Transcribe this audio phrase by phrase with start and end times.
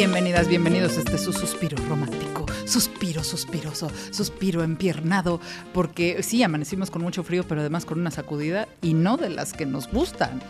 [0.00, 5.40] Bienvenidas, bienvenidos a este su suspiro romántico, suspiro suspiroso, suspiro empiernado,
[5.74, 9.52] porque sí, amanecimos con mucho frío, pero además con una sacudida y no de las
[9.52, 10.40] que nos gustan.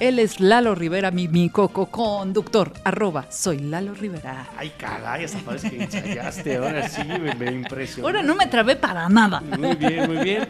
[0.00, 4.48] Él es Lalo Rivera, mi, mi coco conductor, arroba, soy Lalo Rivera.
[4.56, 6.56] Ay, caray, hasta parece que ensayaste.
[6.56, 8.08] Ahora sí me, me impresionó.
[8.08, 9.40] Ahora no me trabé para nada.
[9.40, 10.48] Muy bien, muy bien.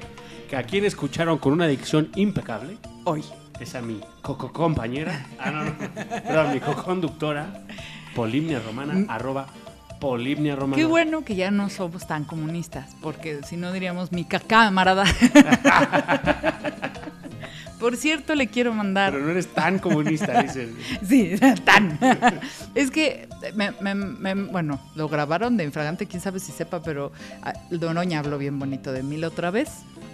[0.57, 3.23] A quien escucharon con una dicción impecable Hoy.
[3.65, 5.27] Es a mi coco compañera.
[5.39, 5.73] Ah, no, no.
[5.79, 7.63] Perdón, mi co-conductora,
[8.15, 9.47] Polimnia Romana, arroba
[10.01, 10.77] Polimnia Romana.
[10.77, 10.81] Mm.
[10.81, 15.05] Qué bueno que ya no somos tan comunistas, porque si no diríamos mi camarada.
[17.79, 19.13] Por cierto, le quiero mandar.
[19.13, 20.69] Pero no eres tan comunista, dice.
[21.09, 21.35] Sí,
[21.65, 21.97] tan.
[22.75, 27.13] es que, me- me- me- bueno, lo grabaron de infragante, quién sabe si sepa, pero
[27.43, 29.69] ah, Doroña habló bien bonito de mí la otra vez.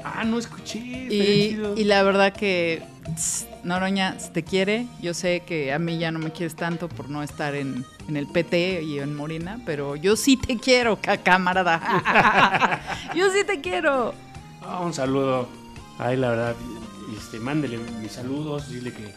[0.04, 0.78] Ah, no escuché.
[0.78, 2.82] y la verdad que,
[3.14, 7.08] tss, Noroña, te quiere, yo sé que a mí ya no me quieres tanto por
[7.10, 12.80] no estar en, el PT y en Morina, pero yo sí te quiero, ca- camarada.
[13.14, 14.14] yo sí te quiero.
[14.62, 15.48] Ah, un saludo.
[15.98, 16.54] Ay, la verdad,
[17.16, 19.14] este, mándele mis saludos, dile que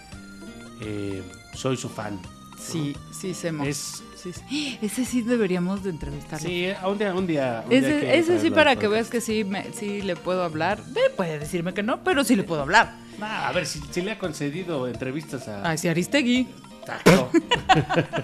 [0.82, 2.20] eh, soy su fan.
[2.58, 2.64] ¿No?
[2.64, 3.64] Sí, sí, Semo.
[3.64, 4.80] Es, Sí, sí.
[4.82, 6.48] Ese sí deberíamos de entrevistarlo.
[6.50, 7.62] sí, a un día, un día.
[7.64, 10.44] un día Ese, que ese sí para que veas que sí, me, sí le puedo
[10.44, 10.80] hablar.
[10.96, 12.96] Eh, puede decirme que no, pero sí le puedo hablar.
[13.20, 15.70] Nah, a ver, si, si le ha concedido entrevistas a.
[15.70, 16.48] Ay, sí, Aristegui.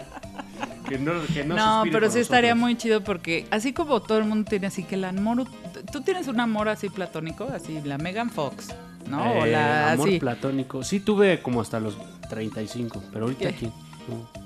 [0.88, 4.26] Que no, que no, No, pero sí estaría muy chido porque así como todo el
[4.26, 5.46] mundo tiene así que el amor...
[5.92, 8.68] Tú tienes un amor así platónico, así la Megan Fox,
[9.08, 9.22] ¿no?
[9.24, 10.20] o Eh, la amor así.
[10.20, 10.84] platónico.
[10.84, 11.96] Sí, tuve como hasta los
[12.30, 13.56] 35, pero ahorita ¿Qué?
[13.56, 13.72] aquí.
[14.08, 14.44] No.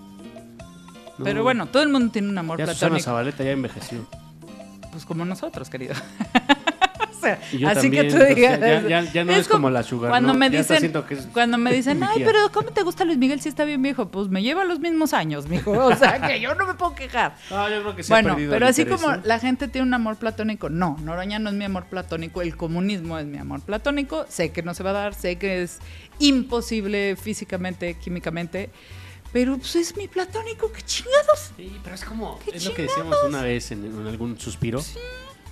[1.17, 1.23] No.
[1.25, 3.05] Pero bueno, todo el mundo tiene un amor Ya Susana platónico.
[3.05, 4.05] Zabaleta ya envejeció.
[4.91, 5.95] Pues como nosotros, querido.
[7.11, 8.59] o sea, Y yo así también, que tú digas...
[8.59, 10.39] ya- ya- ya no es como la Sugar, Cuando ¿no?
[10.39, 12.25] me dicen, siento que es cuando me dicen, ay, tía".
[12.27, 14.09] pero ¿cómo te gusta Luis Miguel si está bien viejo?
[14.09, 15.71] Pues me lleva los mismos años, mijo.
[15.71, 17.35] O sea, que yo no me puedo quejar.
[17.49, 19.87] No, yo creo que se ha Bueno, perdido pero así interés, como la gente tiene
[19.87, 23.61] un amor platónico, no, Noroña no es mi amor platónico, el comunismo es mi amor
[23.61, 25.79] platónico, sé que no se va a dar, sé que es
[26.19, 28.69] imposible físicamente, químicamente,
[29.33, 31.51] pero pues es mi platónico, qué chingados.
[31.55, 32.39] Sí, pero es como.
[32.39, 34.81] ¡Qué Es lo que decíamos una vez en, en algún suspiro.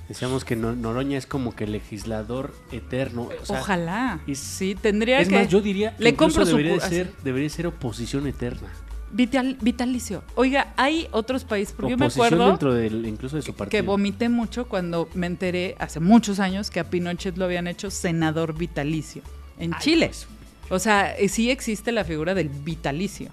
[0.07, 3.29] Decíamos que No- Noroña es como que el legislador eterno.
[3.41, 4.19] o sea, Ojalá.
[4.27, 7.65] es- sí, tendría Es que más, yo diría que le compro debería, ser, debería ser
[7.67, 8.67] oposición eterna.
[9.11, 10.23] Vital- vitalicio.
[10.35, 13.57] Oiga, hay otros países, porque yo me oposición acuerdo dentro del, incluso de su que
[13.57, 13.83] partido.
[13.85, 18.53] vomité mucho cuando me enteré hace muchos años que a Pinochet lo habían hecho senador
[18.55, 19.21] vitalicio
[19.57, 20.07] en Ay, Chile.
[20.07, 20.27] pues.
[20.69, 23.29] O sea, eh, sí existe la figura del vitalicio.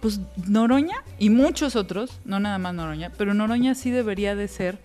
[0.00, 4.78] Pues Noroña y muchos otros, no nada más Noroña, pero Noroña sí debería de ser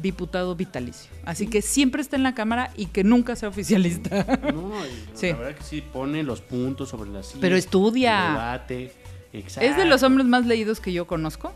[0.00, 1.10] diputado vitalicio.
[1.24, 4.24] Así que siempre está en la Cámara y que nunca sea oficialista.
[4.52, 4.72] No,
[5.14, 5.28] Sí.
[5.28, 7.40] la verdad que sí pone los puntos sobre las sillas.
[7.40, 8.28] Pero estudia.
[8.30, 8.92] debate.
[9.32, 9.68] Exacto.
[9.68, 11.52] Es de los hombres más leídos que yo conozco.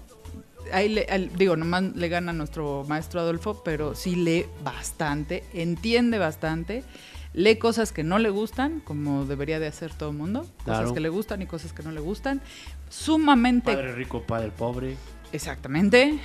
[0.73, 5.43] Ahí le- al- digo, nomás le gana a nuestro maestro Adolfo, pero sí lee bastante,
[5.55, 6.85] entiende bastante,
[7.33, 10.95] lee cosas que no le gustan, como debería de hacer todo el mundo, cosas Claro.
[10.95, 12.43] que le gustan y cosas que no le gustan.
[12.89, 13.73] Sumamente...
[13.73, 14.97] Padre rico, padre pobre.
[15.33, 16.19] Exactamente.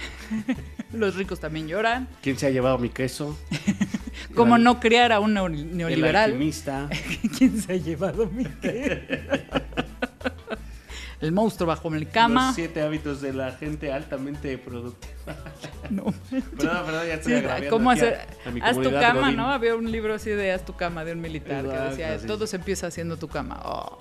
[0.94, 2.07] Los ricos también lloran.
[2.22, 3.38] ¿Quién se ha llevado mi queso?
[4.35, 6.31] Como El- no criar a un neo- El neoliberal.
[6.31, 6.90] alquimista.
[7.38, 9.24] ¿Quién se ha llevado mi qué?
[11.19, 12.47] El monstruo bajo mi cama.
[12.47, 15.35] Los siete hábitos de la gente altamente productiva.
[15.90, 16.06] No.
[16.30, 18.19] Perdón, perdón, ya estoy Sí, ¿Cómo hacer?
[18.45, 19.38] a- a mi haz tu cama, godín.
[19.38, 19.50] ¿no?
[19.50, 22.51] Había un libro así de Haz tu cama de un militar que decía, todo sí.
[22.51, 23.62] se empieza haciendo tu cama.
[23.63, 23.97] Oh.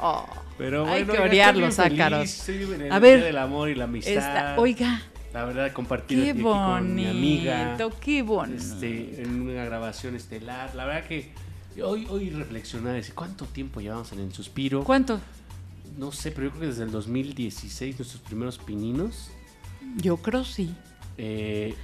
[0.00, 0.26] Oh.
[0.56, 2.48] Pero Hay bueno, que oiga, orear los ácaros.
[2.48, 4.12] A el ver, del amor y la amistad.
[4.14, 7.76] Esta- oiga, La verdad, compartir qué aquí con mi amiga.
[7.76, 8.58] bonito, qué bonito.
[8.58, 10.74] este, en una grabación estelar.
[10.74, 11.32] La verdad que
[11.82, 14.82] hoy, hoy reflexionaba, decir, ¿cuánto tiempo llevamos en el suspiro?
[14.84, 15.20] ¿Cuánto?
[15.96, 19.30] No sé, pero yo creo que desde el 2016, nuestros primeros pininos.
[19.96, 20.74] Yo creo sí.
[21.18, 21.74] eh,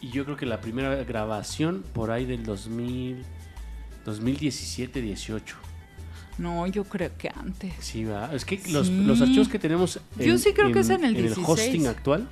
[0.00, 3.22] y yo creo que la primera grabación por ahí del 2000,
[4.06, 5.42] 2017-18.
[6.38, 7.74] No, yo creo que antes.
[7.80, 8.34] Sí, ¿verdad?
[8.34, 9.04] Es que los, Sí.
[9.04, 11.46] los archivos que tenemos Yo sí creo que es en el 16.
[11.48, 12.28] hosting actual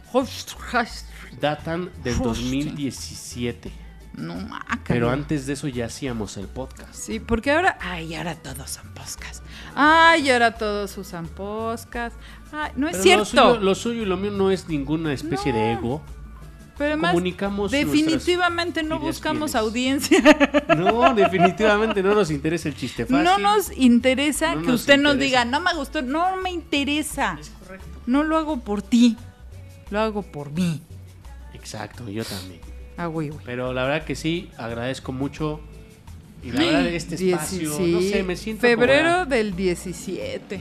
[1.40, 2.24] datan del Hosting.
[2.24, 3.70] 2017.
[4.14, 4.80] No, mácalo.
[4.86, 6.92] Pero antes de eso ya hacíamos el podcast.
[6.92, 9.44] Sí, porque ahora, ay, ahora todos son podcast.
[9.76, 12.16] Ay, ahora todos usan podcast.
[12.50, 13.24] Ay, no es Pero cierto.
[13.24, 16.02] Lo suyo, lo suyo y lo mío no es ninguna especie de ego.
[16.78, 19.66] Pero además, comunicamos definitivamente no buscamos fieles.
[19.66, 20.22] audiencia.
[20.76, 23.24] No, definitivamente no nos interesa el chiste fácil.
[23.24, 27.36] No nos interesa No que nos usted nos diga, no me gustó, no me interesa.
[27.40, 27.86] Es correcto.
[28.06, 29.16] No lo hago por ti,
[29.90, 30.80] lo hago por mí.
[31.52, 32.60] Exacto, yo también.
[32.96, 33.40] Ah, güey, güey.
[33.44, 35.60] Pero la verdad que sí, agradezco mucho.
[36.42, 40.60] Y la verdad, este espacio, no sé, me siento Febrero como del 17.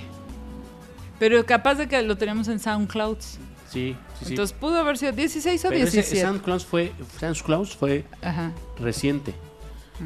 [1.19, 3.17] Pero capaz de que lo tenemos en SoundCloud.
[3.69, 4.31] Sí, sí, sí.
[4.33, 6.21] Entonces pudo haber sido 16 o Pero ese 17.
[6.21, 8.51] Santa Claus fue, Santa Claus fue Ajá.
[8.79, 9.33] reciente.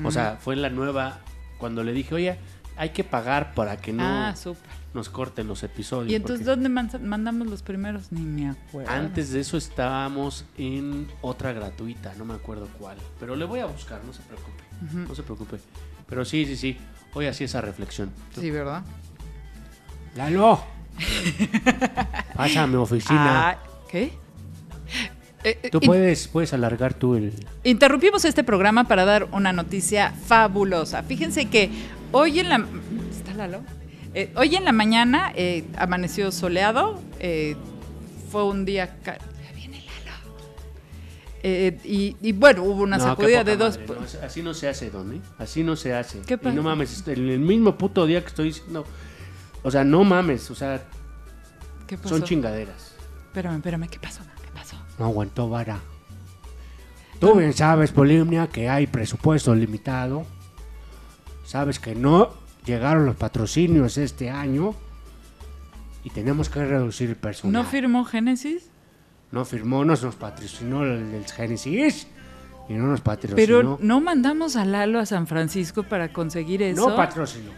[0.03, 1.19] O sea, fue la nueva.
[1.57, 2.37] Cuando le dije, oye,
[2.77, 4.33] hay que pagar para que no Ah,
[4.93, 6.11] nos corten los episodios.
[6.11, 8.11] ¿Y entonces dónde man- mandamos los primeros?
[8.11, 8.89] Ni me acuerdo.
[8.91, 12.97] Antes de eso estábamos en otra gratuita, no me acuerdo cuál.
[13.19, 14.63] Pero le voy a buscar, no se preocupe.
[15.07, 15.59] No se preocupe.
[16.07, 16.77] Pero sí, sí, sí.
[17.13, 18.09] Hoy así esa reflexión.
[18.37, 18.83] Sí, ¿verdad?
[20.15, 20.61] Lalo.
[22.35, 23.49] Pasa a mi oficina.
[23.49, 23.57] Ah,
[23.89, 24.13] ¿Qué?
[25.43, 27.33] Eh, eh, Tú puedes, puedes alargar tú el.
[27.63, 31.03] Interrumpimos este programa para dar una noticia fabulosa.
[31.03, 31.69] Fíjense que
[32.11, 32.65] hoy en la...
[33.09, 33.61] ¿Está Lalo?
[34.13, 37.01] Eh, hoy en la mañana eh, amaneció soleado.
[38.31, 38.95] fue un día...
[39.55, 41.77] viene Lalo.
[41.83, 43.79] Y, y bueno, hubo una No, sacudida de dos...
[43.79, 45.21] madre, no, es- así no se hace, Don.
[45.39, 46.19] Así no se hace.
[46.21, 46.53] ¿Qué y pasa?
[46.55, 48.85] no mames, en el mismo puto día que estoy diciendo.
[49.63, 50.83] O sea, no mames, o sea,
[51.87, 52.09] ¿Qué pasó?
[52.09, 52.95] son chingaderas.
[53.27, 54.21] Espérame, espérame, ¿qué pasó?
[54.41, 54.75] ¿Qué pasó?
[54.97, 55.79] No aguantó vara.
[57.19, 60.25] Tú bien sabes, Polimnia, que hay presupuesto limitado.
[61.45, 62.33] Sabes que no
[62.65, 64.73] llegaron los patrocinios este año
[66.03, 67.53] y tenemos que reducir el personal.
[67.53, 68.69] ¿No firmó Génesis?
[69.31, 72.07] No firmó, no nos patrocinó el, el Génesis
[72.67, 73.35] y no nos patrocinó.
[73.35, 76.89] Pero no mandamos a Lalo a San Francisco para conseguir eso.
[76.89, 77.51] no patrocinó.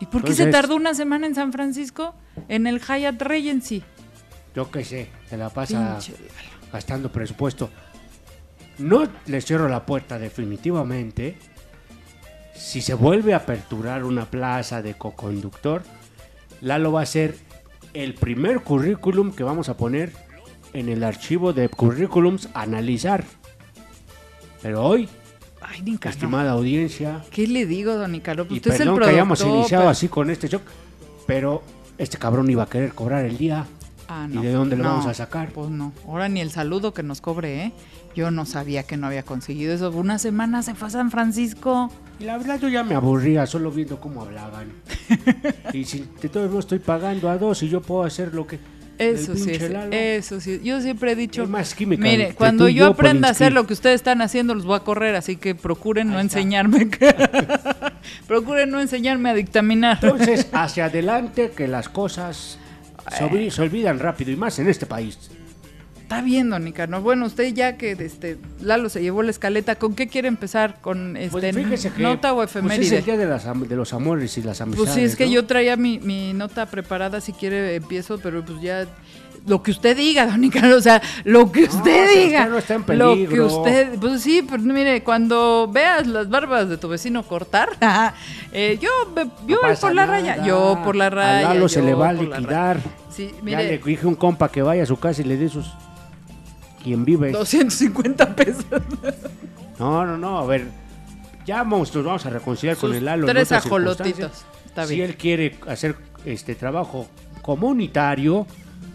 [0.00, 2.14] ¿Y por qué se tardó una semana en San Francisco?
[2.48, 3.82] En el Hyatt Regency.
[4.54, 6.14] Yo qué sé, se la pasa Pinche
[6.72, 7.70] gastando presupuesto.
[8.78, 11.36] No le cierro la puerta definitivamente.
[12.54, 15.82] Si se vuelve a aperturar una plaza de coconductor,
[16.60, 17.36] Lalo va a ser
[17.94, 20.12] el primer currículum que vamos a poner
[20.72, 23.24] en el archivo de currículums a analizar.
[24.62, 25.08] Pero hoy,
[25.68, 26.14] Ay, Nicanor.
[26.14, 28.46] estimada audiencia, ¿Qué le digo, don Nicaro?
[28.48, 30.62] y Usted es el perdón que hayamos iniciado pero- así con este shock,
[31.26, 31.62] pero
[31.98, 33.66] este cabrón iba a querer cobrar el día.
[34.08, 35.50] Ah, ¿Y de dónde lo No, vamos a sacar?
[35.50, 35.92] Pues no.
[36.06, 37.72] Ahora ni el saludo que nos cobre, ¿eh?
[38.14, 39.90] Yo no sabía que no había conseguido eso.
[39.90, 41.90] Una semana se fue a San Francisco.
[42.20, 44.68] Y la verdad yo ya me aburría solo viendo cómo hablaban.
[45.72, 48.60] y si de todos modos estoy pagando a dos y yo puedo hacer lo que...
[48.98, 49.62] Eso sí, es-
[49.92, 50.60] eso sí.
[50.64, 51.46] Yo siempre he dicho,
[51.98, 55.14] mire, cuando yo aprenda a hacer lo que ustedes están haciendo, los voy a correr,
[55.16, 56.38] así que procuren no está.
[56.38, 56.88] enseñarme.
[58.26, 59.98] procuren no enseñarme a dictaminar.
[60.02, 62.58] Entonces, hacia adelante que las cosas
[63.16, 65.18] se, se olvidan rápido y más en este país.
[66.06, 67.02] Está bien, don Nicanor.
[67.02, 70.80] Bueno, usted ya que este Lalo se llevó la escaleta, ¿con qué quiere empezar?
[70.80, 72.98] ¿Con este Pues nota o pues, es efeméride?
[72.98, 74.88] el día de, las am- de los amores y las amistades.
[74.90, 75.32] Pues sí, es que ¿no?
[75.32, 78.86] yo traía mi, mi nota preparada, si quiere empiezo, pero pues ya
[79.48, 82.42] lo que usted diga, don Nicanor, o sea, lo que usted diga.
[82.42, 83.46] usted no está en Lo que peligro.
[83.48, 87.70] usted, pues sí, pero mire, cuando veas las barbas de tu vecino cortar,
[88.52, 88.90] eh, yo,
[89.48, 90.18] yo voy por la nada.
[90.20, 91.50] raya, yo por la raya.
[91.50, 92.78] A Lalo se le va a liquidar.
[93.10, 95.36] Sí, Ya mire, le dije a un compa que vaya a su casa y le
[95.36, 95.66] dé sus...
[96.86, 97.32] Quien vive.
[97.32, 98.64] 250 pesos.
[99.80, 100.68] No, no, no, a ver.
[101.44, 103.26] Ya vamos, nos vamos a reconciliar con el Lalo.
[103.26, 104.44] en tres otras ajolotitos.
[104.66, 105.08] Está si bien.
[105.10, 107.08] él quiere hacer este trabajo
[107.42, 108.46] comunitario,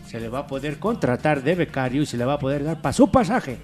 [0.07, 2.81] se le va a poder contratar de becario y se le va a poder dar
[2.81, 3.57] para su pasaje.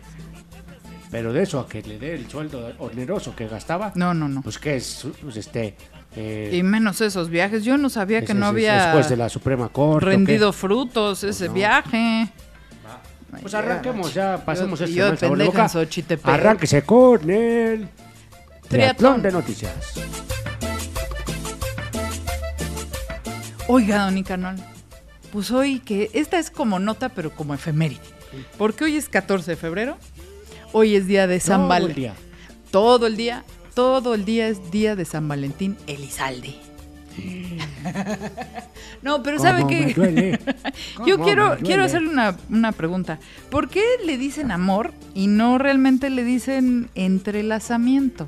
[1.09, 4.41] Pero de eso a que le dé el sueldo oneroso que gastaba, No, no, no.
[4.41, 5.77] pues que es, pues este...
[6.17, 7.63] eh, Y menos esos viajes.
[7.63, 10.05] Yo no sabía que no había Después de la Suprema Corte.
[10.07, 11.53] rendido frutos ese no.
[11.53, 12.27] viaje.
[13.41, 15.69] Pues arranquemos ya, pasemos este mal sabor de boca.
[16.33, 17.87] Arránquese con el
[18.67, 19.21] Triatlón.
[19.21, 19.73] de noticias.
[23.67, 24.55] Oiga, don Nicanor,
[25.31, 27.99] pues hoy que esta es como nota, pero como efeméride.
[28.57, 29.97] Porque hoy es 14 de febrero.
[30.73, 32.11] Hoy es día de San Valentín.
[32.71, 36.55] Todo el día, todo el día es día de San Valentín Elizalde.
[39.01, 40.39] no, pero ¿sabe qué?
[41.05, 43.19] Yo quiero, quiero hacerle una, una pregunta.
[43.49, 48.27] ¿Por qué le dicen amor y no realmente le dicen entrelazamiento?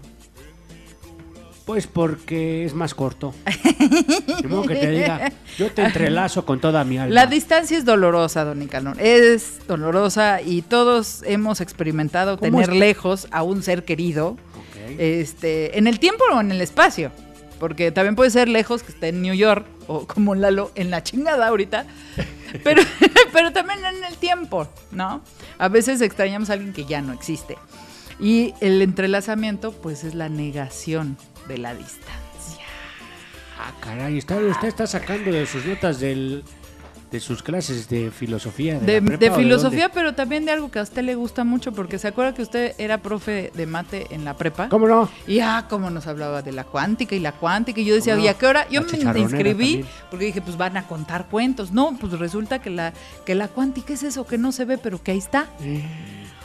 [1.69, 3.31] Pues porque es más corto.
[4.41, 7.13] De modo que te diga, yo te entrelazo con toda mi alma.
[7.13, 8.99] La distancia es dolorosa, don Nicanor.
[8.99, 12.79] Es dolorosa y todos hemos experimentado ¿Cómo tener es?
[12.79, 14.35] lejos a un ser querido,
[14.97, 17.11] este, en el tiempo o en el espacio.
[17.59, 21.03] Porque también puede ser lejos que esté en New York o como Lalo en la
[21.03, 21.85] chingada ahorita.
[22.63, 22.81] Pero,
[23.33, 25.21] pero también en el tiempo, ¿no?
[25.57, 27.57] A veces extrañamos a alguien que ya no existe.
[28.19, 32.65] Y el entrelazamiento, pues es la negación de la distancia.
[33.59, 36.43] Ah, caray, está, usted está sacando de sus notas del,
[37.11, 38.79] de sus clases de filosofía.
[38.79, 41.15] De, De, la prepa, de ¿o filosofía, pero también de algo que a usted le
[41.15, 44.69] gusta mucho, porque se acuerda que usted era profe de mate en la prepa.
[44.69, 45.09] ¿Cómo no?
[45.25, 47.81] Y ah, cómo nos hablaba de la cuántica y la cuántica.
[47.81, 48.31] Y yo decía, ¿Cómo ¿y no?
[48.31, 48.69] a qué hora?
[48.69, 49.85] Yo La me inscribí también.
[50.11, 51.71] porque dije, pues van a contar cuentos.
[51.71, 52.93] No, pues resulta que la,
[53.25, 55.47] que la cuántica es eso que no se ve, pero que ahí está.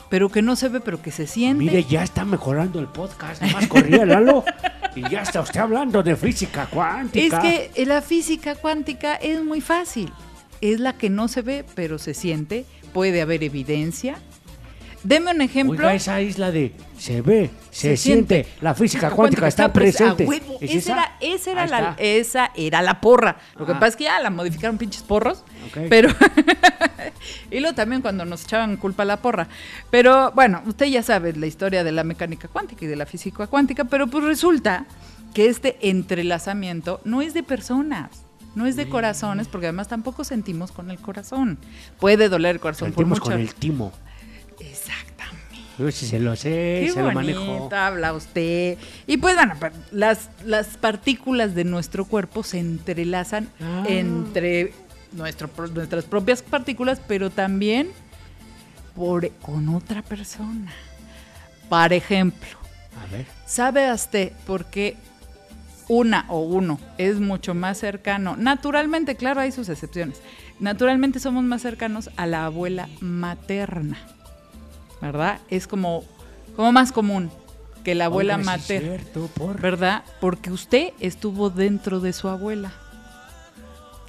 [0.09, 1.63] Pero que no se ve, pero que se siente.
[1.63, 3.41] Mire, ya está mejorando el podcast.
[3.41, 4.43] Nada más corría Lalo.
[4.95, 7.41] y ya está usted hablando de física es cuántica.
[7.41, 10.11] que eh, la física cuántica es muy fácil.
[10.61, 12.65] Es la que no se ve, pero se siente.
[12.93, 14.15] Puede haber evidencia.
[15.03, 15.77] Deme un ejemplo.
[15.77, 18.61] Oiga, esa isla de se ve, se, Se siente, siente.
[18.61, 20.23] la física cuántica está pres- presente.
[20.23, 20.57] a huevo.
[20.59, 21.95] ¿Es Esa, era, esa, era la, está.
[22.01, 23.37] esa era la porra.
[23.55, 23.75] Lo que Ah.
[23.75, 25.43] pasa es que ya la modificaron pinches porros.
[25.89, 26.09] Pero.
[27.51, 29.47] y luego también cuando nos echaban culpa a la porra.
[29.91, 33.45] Pero bueno, usted ya sabe la historia de la mecánica cuántica y de la física
[33.45, 33.83] cuántica.
[33.85, 34.85] Pero pues resulta
[35.35, 38.24] que este entrelazamiento no es de personas.
[38.55, 41.57] No es de corazones, porque además tampoco sentimos con el corazón.
[41.99, 43.49] Puede doler el corazón Sentimos por con mucho.
[43.49, 43.91] el timo.
[44.59, 45.91] Exactamente.
[45.91, 47.69] Sí se lo sé, Qué se lo manejo.
[47.75, 48.77] habla usted.
[49.07, 49.55] Y pues bueno,
[49.91, 53.83] las, las partículas de nuestro cuerpo se entrelazan Ah.
[53.87, 54.71] entre
[55.11, 57.89] nuestro, nuestras propias partículas, pero también
[58.95, 60.71] por, con otra persona.
[61.67, 62.47] Por ejemplo,
[63.05, 63.25] A ver.
[63.45, 64.95] ¿sabe usted por qué
[65.87, 68.35] una o uno es mucho más cercano?
[68.37, 70.21] Naturalmente, claro, hay sus excepciones.
[70.59, 73.97] Naturalmente somos más cercanos a la abuela materna.
[75.01, 75.39] ¿Verdad?
[75.49, 76.03] Es como,
[76.55, 77.29] como más común
[77.83, 78.97] que la abuela materna.
[78.97, 79.61] cierto, por...
[79.61, 80.03] ¿Verdad?
[80.19, 82.71] Porque usted estuvo dentro de su abuela.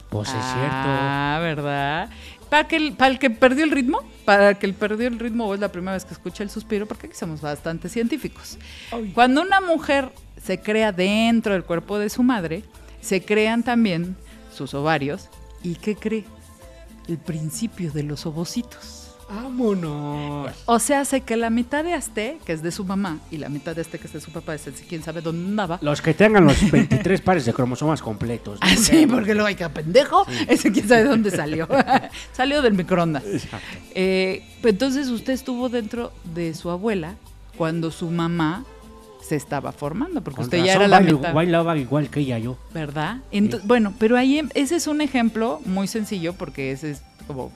[0.09, 2.09] Pues es Ah, ¿verdad?
[2.49, 5.47] Para que el, para el que perdió el ritmo, para el que perdió el ritmo
[5.47, 8.59] o es la primera vez que escucha el suspiro, porque aquí somos bastante científicos.
[8.93, 9.11] Ay.
[9.15, 10.12] Cuando una mujer
[10.43, 12.62] se crea dentro del cuerpo de su madre,
[13.00, 14.17] se crean también
[14.53, 15.29] sus ovarios.
[15.62, 16.25] ¿Y qué cree?
[17.09, 18.96] El principio de los ovocitos.
[19.28, 20.50] Vámonos.
[20.66, 23.49] O sea, hace que la mitad de este, que es de su mamá, y la
[23.49, 25.78] mitad de este, que es de su papá, es el quién sabe dónde andaba.
[25.83, 28.61] Los que tengan los 23 pares de cromosomas completos.
[28.61, 28.66] ¿no?
[28.66, 30.25] Ah, sí, porque luego hay que pendejo.
[30.49, 31.68] Ese quién sabe dónde salió.
[32.33, 33.25] salió del microondas.
[33.25, 33.66] Exacto.
[33.95, 37.16] Eh, pues entonces usted estuvo dentro de su abuela
[37.56, 38.64] cuando su mamá
[39.23, 41.35] se estaba formando, porque Con usted ya era la mitad.
[41.35, 42.56] bailaba igual que ella yo.
[42.73, 43.18] ¿Verdad?
[43.64, 47.50] Bueno, pero ahí em- ese es un ejemplo muy sencillo porque ese es como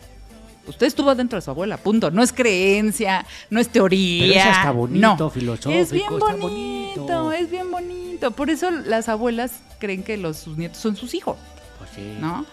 [0.66, 2.10] usted estuvo dentro de su abuela, punto.
[2.10, 4.26] No es creencia, no es teoría.
[4.28, 5.30] Pero eso está bonito, no.
[5.30, 7.32] filosófico, Es bien está bonito, bonito.
[7.32, 8.30] es bien bonito.
[8.32, 11.36] Por eso las abuelas creen que los sus nietos son sus hijos,
[11.78, 12.16] Pues sí.
[12.20, 12.44] ¿no?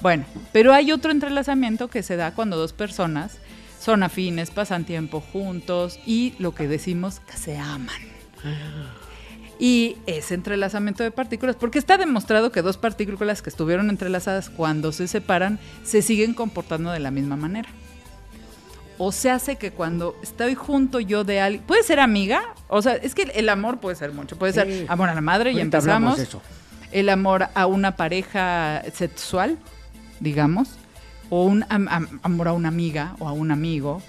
[0.00, 3.38] Bueno, pero hay otro entrelazamiento que se da cuando dos personas
[3.80, 7.88] son afines, pasan tiempo juntos y lo que decimos que se aman.
[9.58, 14.92] Y ese entrelazamiento de partículas, porque está demostrado que dos partículas que estuvieron entrelazadas cuando
[14.92, 17.68] se separan se siguen comportando de la misma manera.
[18.98, 22.94] O se hace que cuando estoy junto yo de alguien, puede ser amiga, o sea,
[22.94, 24.58] es que el amor puede ser mucho, puede Sí.
[24.58, 26.40] ser amor a la madre y empezamos, eso.
[26.92, 29.58] el amor a una pareja sexual,
[30.20, 30.68] digamos,
[31.28, 34.00] o un am- am- amor a una amiga o a un amigo,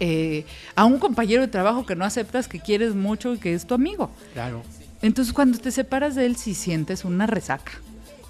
[0.00, 3.66] eh, a un compañero de trabajo que no aceptas que quieres mucho y que es
[3.66, 4.10] tu amigo.
[4.32, 4.62] Claro.
[5.02, 7.72] Entonces cuando te separas de él sí sientes una resaca,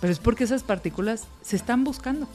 [0.01, 2.29] pero es porque esas partículas se están buscando,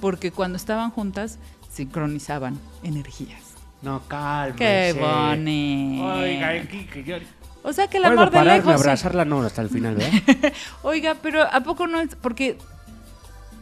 [0.00, 1.38] porque cuando estaban juntas
[1.70, 3.42] sincronizaban energías.
[3.82, 4.58] No, cálmese.
[4.58, 6.04] ¡Qué bonito!
[6.04, 7.16] Oiga, aquí que yo...
[7.62, 8.74] O sea que el amor de lejos...
[8.74, 10.52] abrazarla, no, hasta el final, ¿verdad?
[10.82, 12.14] Oiga, pero ¿a poco no es?
[12.14, 12.58] Porque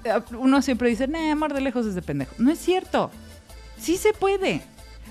[0.05, 2.35] eh, uno siempre dice, no, amor de lejos es de pendejo.
[2.39, 3.11] No es cierto.
[3.79, 4.63] Sí se puede.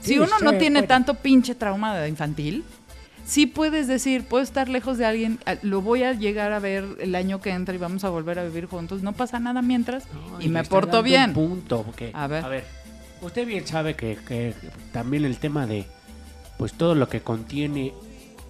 [0.03, 2.63] Si Sí, uno no tiene tanto pinche trauma de infantil,
[3.25, 6.83] sí puedes decir, puedo estar lejos de alguien, a- lo voy a llegar a ver
[6.99, 9.01] el año que entra y vamos a volver a vivir juntos.
[9.01, 11.29] No pasa nada mientras No, y me porto bien.
[11.29, 12.43] Un punto, porque, A ver.
[12.43, 12.65] a ver,
[13.21, 14.53] usted bien sabe que, que
[14.91, 15.85] también el tema de,
[16.57, 17.93] pues todo lo que contiene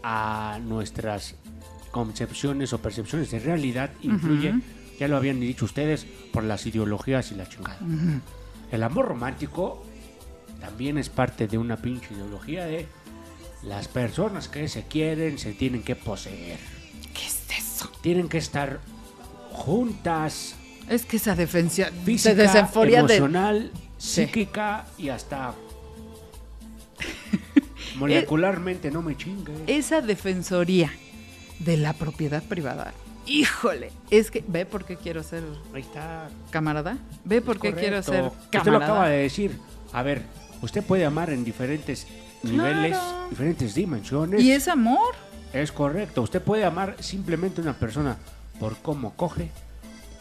[0.01, 1.35] a nuestras
[1.91, 4.55] concepciones o percepciones de realidad influye,
[4.99, 7.77] ya lo habían dicho ustedes, por las ideologías y la chingada.
[8.71, 9.85] El amor romántico
[10.63, 12.87] también es parte de una pinche ideología de
[13.63, 16.57] las personas que se quieren se tienen que poseer,
[17.13, 17.91] ¿Qué es eso?
[18.01, 18.79] tienen que estar
[19.51, 20.55] juntas,
[20.89, 22.95] Es que esa defensa física, de de...
[22.97, 24.25] emocional, Sí.
[24.25, 25.53] psíquica y hasta
[27.97, 29.53] molecularmente no me chingue.
[29.67, 30.91] esa defensoría
[31.59, 32.93] de la propiedad privada.
[33.25, 35.43] Híjole, es que ve por qué quiero ser
[35.73, 36.29] Ahí está.
[36.51, 36.97] camarada.
[37.23, 38.85] Ve por qué quiero ser Usted lo camarada.
[38.85, 39.57] acaba de decir.
[39.93, 40.23] A ver,
[40.63, 42.07] usted puede amar en diferentes
[42.41, 43.29] niveles, Claro.
[43.29, 44.41] diferentes dimensiones.
[44.41, 45.13] Y es amor.
[45.53, 46.21] Es correcto.
[46.23, 48.17] Usted puede amar simplemente a una persona
[48.59, 49.51] por cómo coge,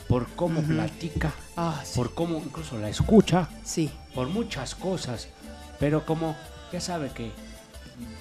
[0.08, 1.92] por cómo platica, Ah, sí.
[1.96, 3.90] por cómo incluso la escucha, Sí.
[4.14, 5.28] por muchas cosas.
[5.80, 6.36] Pero como
[6.72, 7.30] ya sabe que,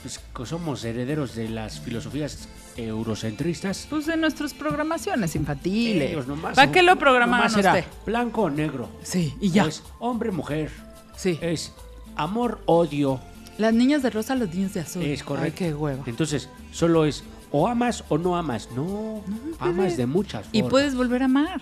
[0.02, 2.48] pues, somos herederos de las filosofías
[2.78, 6.12] eurocentristas, Pues de nuestras programaciones infantiles.
[6.12, 7.86] ellos nomás ¿Para qué lo programaron nomás era usted?
[8.06, 8.90] blanco o negro.
[9.04, 9.66] Sí, y ya.
[9.66, 10.72] Es hombre, mujer.
[11.18, 11.38] sí.
[11.42, 11.74] Es
[12.16, 13.20] amor, odio.
[13.58, 15.04] Las niñas de rosa, los niños de azul.
[15.04, 15.46] Es correcto.
[15.46, 16.04] Ay, qué hueva.
[16.06, 18.70] Entonces, solo es o amas o no amas.
[18.76, 19.22] No,
[19.60, 20.72] amas de muchas Y formas.
[20.72, 21.62] puedes volver a amar.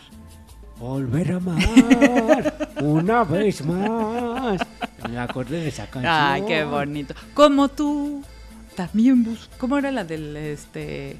[0.79, 4.62] Volver a amar una vez más.
[5.10, 6.13] Me acordé de esa canción.
[6.13, 7.13] Ay, qué bonito.
[7.34, 8.24] Como tú
[8.75, 11.18] también bus ¿Cómo era la del este?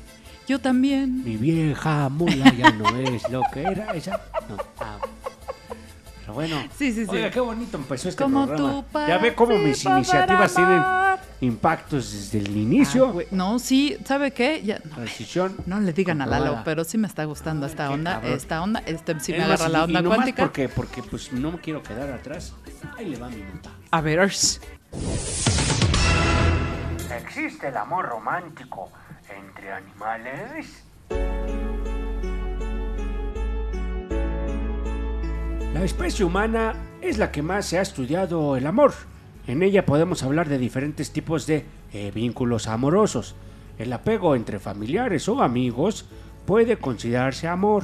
[0.48, 1.24] Yo también.
[1.24, 4.22] Mi vieja mula ya no es lo que era esa.
[4.48, 4.58] No.
[4.80, 4.98] Ah.
[6.30, 6.62] Pero bueno.
[6.78, 7.10] Sí, sí, sí.
[7.10, 8.84] Oiga, qué bonito empezó este Como programa.
[8.92, 10.84] tú ya ve cómo mis iniciativas tienen
[11.42, 13.12] impactos desde el Ah, inicio.
[13.14, 13.26] güey.
[13.32, 14.62] no, sí, ¿sabe qué?
[14.64, 15.56] Ya, no, Transición.
[15.66, 19.20] no le digan a Lalo, pero sí me está gustando esta onda, esta onda, este
[19.20, 20.44] sí me Es más, agarra la onda y cuántica.
[20.44, 22.54] Porque, porque pues no me quiero quedar atrás.
[22.96, 23.72] Ahí le va mi nota.
[23.90, 24.20] A ver.
[24.20, 24.50] ¿Existe
[27.70, 28.92] el amor romántico
[29.36, 30.84] entre animales?
[35.74, 38.94] La especie humana es la que más se ha estudiado el amor.
[39.46, 43.36] En ella podemos hablar de diferentes tipos de eh, vínculos amorosos.
[43.78, 46.06] El apego entre familiares o amigos
[46.48, 47.84] puede considerarse amor.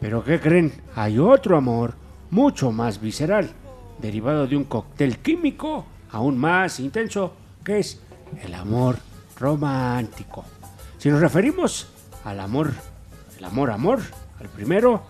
[0.00, 0.72] Pero ¿qué creen?
[0.96, 1.94] Hay otro amor
[2.30, 3.50] mucho más visceral,
[4.00, 8.00] derivado de un cóctel químico aún más intenso, que es
[8.42, 8.96] el amor
[9.38, 10.44] romántico.
[10.96, 11.88] Si nos referimos
[12.24, 12.72] al amor,
[13.38, 14.00] el amor amor,
[14.40, 15.02] al primero,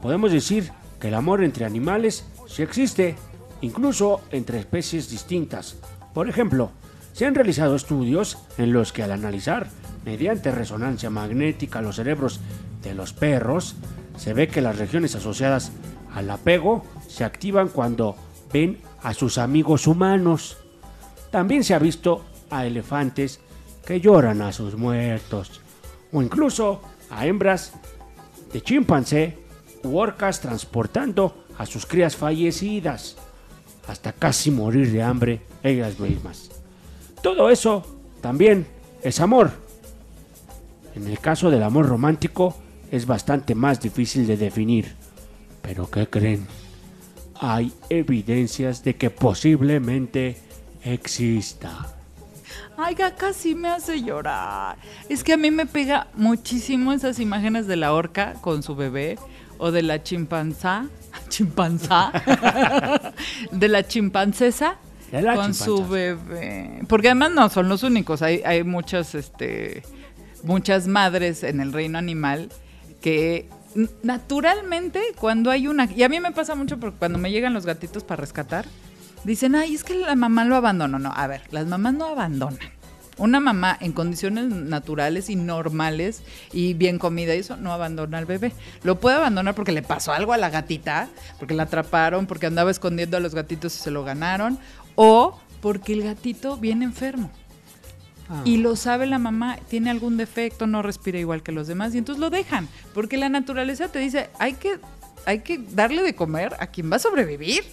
[0.00, 0.70] podemos decir
[1.00, 3.16] que el amor entre animales sí existe,
[3.60, 5.76] incluso entre especies distintas.
[6.14, 6.70] Por ejemplo,
[7.12, 9.68] se han realizado estudios en los que al analizar
[10.04, 12.40] mediante resonancia magnética los cerebros
[12.82, 13.76] de los perros,
[14.16, 15.72] se ve que las regiones asociadas
[16.14, 18.16] al apego se activan cuando
[18.52, 20.58] ven a sus amigos humanos.
[21.30, 23.40] También se ha visto a elefantes
[23.84, 25.60] que lloran a sus muertos,
[26.12, 27.72] o incluso a hembras
[28.52, 29.38] de chimpancé
[29.82, 33.16] orcas transportando a sus crías fallecidas,
[33.86, 36.50] hasta casi morir de hambre ellas mismas.
[37.22, 37.84] Todo eso
[38.20, 38.66] también
[39.02, 39.50] es amor.
[40.94, 42.56] En el caso del amor romántico
[42.90, 44.94] es bastante más difícil de definir.
[45.62, 46.46] Pero ¿qué creen?
[47.38, 50.36] Hay evidencias de que posiblemente
[50.84, 51.94] exista.
[52.76, 54.78] Ay, casi me hace llorar.
[55.08, 59.18] Es que a mí me pega muchísimo esas imágenes de la orca con su bebé
[59.60, 60.86] o de la chimpanzá,
[61.28, 62.12] chimpanzá,
[63.52, 64.78] de la chimpancesa
[65.12, 66.82] De la con su bebé.
[66.88, 69.82] Porque además no son los únicos, hay, hay muchas, este,
[70.42, 72.48] muchas madres en el reino animal
[73.02, 73.48] que
[74.02, 75.84] naturalmente cuando hay una...
[75.84, 78.64] Y a mí me pasa mucho porque cuando me llegan los gatitos para rescatar,
[79.24, 80.98] dicen, ay, es que la mamá lo abandonó.
[80.98, 82.58] No, a ver, las mamás no abandonan.
[83.20, 88.24] Una mamá en condiciones naturales y normales y bien comida y eso no abandona al
[88.24, 88.52] bebé.
[88.82, 92.70] Lo puede abandonar porque le pasó algo a la gatita, porque la atraparon, porque andaba
[92.70, 94.58] escondiendo a los gatitos y se lo ganaron,
[94.94, 97.30] o porque el gatito viene enfermo.
[98.44, 101.98] Y lo sabe la mamá, tiene algún defecto, no respira igual que los demás, y
[101.98, 102.68] entonces lo dejan.
[102.94, 104.78] Porque la naturaleza te dice, hay que,
[105.26, 107.64] hay que darle de comer a quien va a sobrevivir,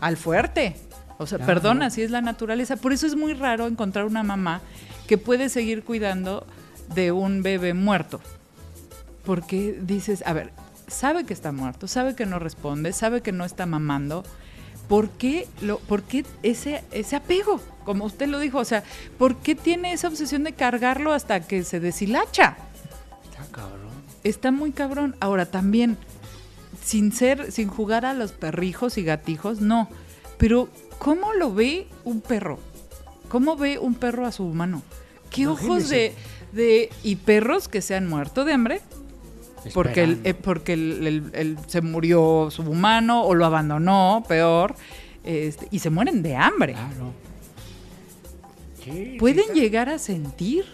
[0.00, 0.76] al fuerte.
[1.18, 1.52] O sea, Claro.
[1.54, 2.76] perdón, así es la naturaleza.
[2.76, 4.60] Por eso es muy raro encontrar una mamá
[5.06, 6.46] que puede seguir cuidando
[6.94, 8.20] de un bebé muerto.
[9.24, 10.50] Porque dices, a ver,
[10.88, 14.24] sabe que está muerto, sabe que no responde, sabe que no está mamando.
[14.88, 17.60] ¿Por qué, lo, por qué ese, ese apego?
[17.86, 18.82] Como usted lo dijo, o sea,
[19.18, 22.56] ¿por qué tiene esa obsesión de cargarlo hasta que se deshilacha?
[23.30, 23.92] Está cabrón.
[24.24, 25.16] Está muy cabrón.
[25.20, 25.96] Ahora también,
[26.82, 29.88] sin ser, sin jugar a los perrijos y gatijos, no.
[30.38, 30.68] Pero,
[30.98, 32.58] ¿cómo lo ve un perro?
[33.28, 34.82] ¿Cómo ve un perro a su humano?
[35.30, 36.12] ¿Qué ojos de,
[36.52, 36.90] de.
[37.02, 38.80] y perros que se han muerto de hambre?
[39.72, 44.74] Porque, el, eh, porque el- el- el- se murió su humano o lo abandonó, peor,
[45.24, 46.74] este, y se mueren de hambre.
[46.74, 47.12] Claro.
[48.84, 50.64] Sí, ¿Pueden sí, llegar a sentir?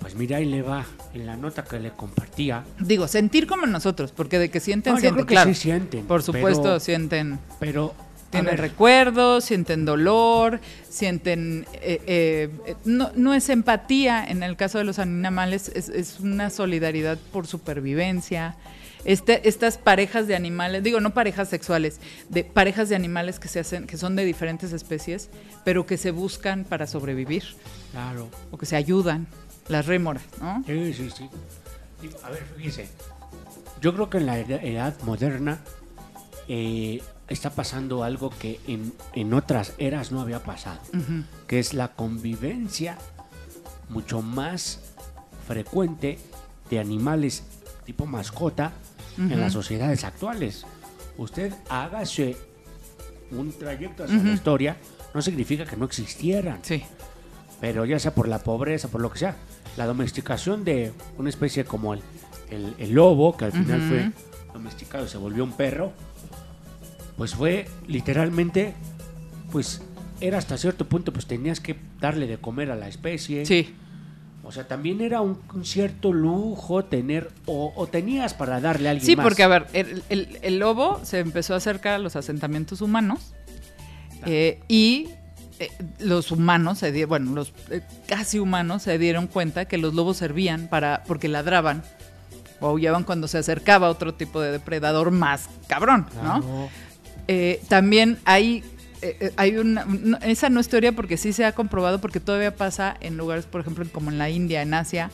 [0.00, 2.64] Pues mira, ahí le va en la nota que le compartía.
[2.80, 5.54] Digo, sentir como nosotros, porque de que sienten, No, yo sienten, creo que claro.
[5.54, 7.38] sí sienten, Por supuesto, pero- sienten.
[7.58, 7.94] Pero.
[8.32, 11.66] Tienen recuerdos, sienten dolor, sienten...
[11.74, 16.18] eh, eh, eh, no, no es empatía en el caso de los animales, es, es
[16.18, 18.56] una solidaridad por supervivencia.
[19.04, 23.60] Este, estas parejas de animales, digo, no parejas sexuales, de parejas de animales que se
[23.60, 25.28] hacen, que son de diferentes especies,
[25.64, 27.42] pero que se buscan para sobrevivir
[27.90, 28.28] Claro.
[28.50, 29.26] o que se ayudan,
[29.68, 30.62] las rémoras, ¿no?
[30.66, 31.28] Sí, sí, sí.
[32.22, 32.88] A ver, fíjese.
[33.80, 35.60] Yo creo que en la edad, edad moderna
[36.48, 40.80] eh, está pasando algo que en, en otras eras no había pasado,
[41.46, 42.98] que es la convivencia
[43.88, 44.80] mucho más
[45.46, 46.18] frecuente
[46.70, 47.42] de animales
[47.84, 48.72] tipo mascota
[49.18, 50.64] en las sociedades actuales.
[51.18, 52.36] Usted hágase
[53.30, 54.76] un trayecto hacia la historia,
[55.14, 56.82] no significa que no existieran, Sí.
[57.60, 59.36] pero ya sea por la pobreza, por lo que sea,
[59.76, 62.00] la domesticación de una especie como el,
[62.50, 64.10] el- el lobo, que al final fue
[64.52, 65.92] domesticado y se volvió un perro,
[67.16, 68.74] pues fue literalmente,
[69.50, 69.82] pues
[70.20, 73.44] era hasta cierto punto, pues tenías que darle de comer a la especie.
[73.46, 73.74] Sí.
[74.44, 78.90] O sea, también era un, un cierto lujo tener, o, o tenías para darle a
[78.92, 79.22] alguien Sí, más.
[79.24, 83.34] porque a ver, el, el- el lobo se empezó a acercar a los asentamientos humanos
[84.26, 85.10] eh, y
[85.60, 85.70] eh,
[86.00, 90.16] los humanos, se di- bueno, los eh, casi humanos se dieron cuenta que los lobos
[90.16, 91.82] servían para, porque ladraban
[92.60, 96.68] o aullaban cuando se acercaba otro tipo de depredador más cabrón, ¿no?
[97.28, 98.64] Eh, también hay,
[99.00, 102.20] eh, eh, hay una, no, esa no es teoría porque sí se ha comprobado, porque
[102.20, 105.10] todavía pasa en lugares, por ejemplo, como en la India, en Asia,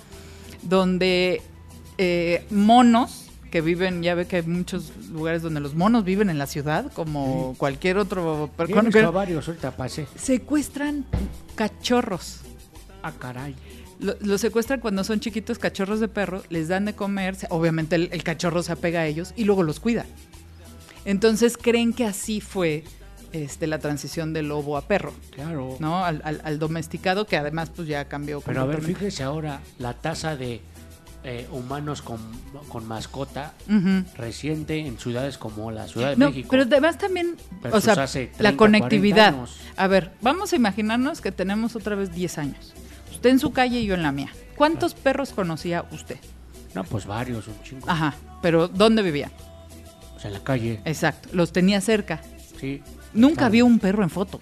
[0.62, 1.42] donde
[1.98, 6.36] eh, monos que viven, ya ve que hay muchos lugares donde los monos viven en
[6.38, 8.50] la ciudad, como cualquier otro...
[8.56, 10.06] Con- varios, ahorita pasé.
[10.16, 11.06] secuestran
[11.54, 12.40] cachorros.
[13.02, 13.54] Ah, caray.
[14.00, 18.10] Lo- Los secuestran cuando son chiquitos cachorros de perro, les dan de comer, obviamente el,
[18.12, 20.04] el cachorro se apega a ellos y luego los cuida.
[21.08, 22.84] Entonces creen que así fue
[23.32, 25.76] este, la transición del lobo a perro, Claro.
[25.80, 26.04] ¿no?
[26.04, 28.40] Al, al- al domesticado que además pues ya cambió.
[28.42, 30.60] Pero a ver, fíjese ahora la tasa de
[31.24, 32.18] eh, humanos con,
[32.68, 33.54] con mascota
[34.16, 36.48] reciente en ciudades como la Ciudad de No, México.
[36.50, 37.36] pero además también,
[37.72, 39.34] o sea, hace 30, la conectividad.
[39.34, 39.56] 40 años.
[39.76, 42.72] A ver, vamos a imaginarnos que tenemos otra vez 10 años.
[43.12, 44.30] Usted en su calle y yo en la mía.
[44.56, 46.18] ¿Cuántos perros conocía usted?
[46.74, 47.88] No, pues varios, un chingo.
[47.90, 49.30] Ajá, pero ¿dónde vivía?
[50.18, 52.20] O sea, en la calle, Exacto, los tenía cerca.
[52.60, 52.82] sí.
[53.14, 53.52] Nunca Claro.
[53.52, 54.38] vio un perro en foto.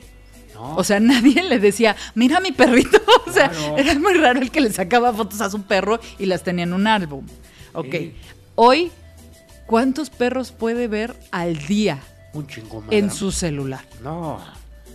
[0.55, 2.99] No, O sea, nadie le decía, mira mi perrito.
[3.27, 3.77] O sea, Claro.
[3.79, 6.73] era muy raro el que le sacaba fotos a su perro y las tenía en
[6.73, 7.27] un álbum.
[7.75, 7.87] Ok.
[7.93, 8.15] Sí.
[8.55, 8.91] Hoy,
[9.67, 11.99] ¿cuántos perros puede ver al día
[12.33, 12.93] un chingo más.
[12.93, 13.85] en su celular?
[14.03, 14.41] No,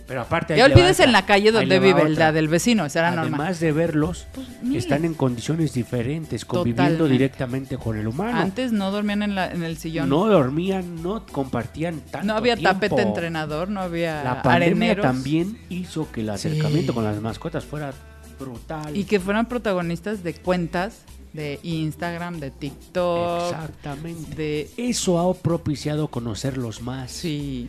[0.06, 0.56] pero aparte...
[0.56, 3.58] Ya otra, en la calle donde vive, el del vecino, esa era Además normal.
[3.58, 4.26] de verlos,
[4.62, 4.84] miles.
[4.84, 7.12] están en condiciones diferentes, conviviendo Totalmente.
[7.12, 8.38] directamente con el humano.
[8.38, 10.08] Antes no dormían en, la- en el sillón.
[10.08, 12.74] no dormían, no compartían tanto No había tiempo.
[12.74, 15.02] tapete entrenador, no había La pandemia areneros.
[15.02, 16.94] también hizo que el acercamiento Sí.
[16.96, 17.92] con las mascotas fuera
[18.38, 18.96] brutal.
[18.96, 23.52] Y que fueran protagonistas de cuentas de Instagram, de TikTok.
[23.52, 24.34] Exactamente.
[24.34, 24.70] De.
[24.76, 27.10] Eso ha propiciado conocerlos más.
[27.10, 27.68] Sí.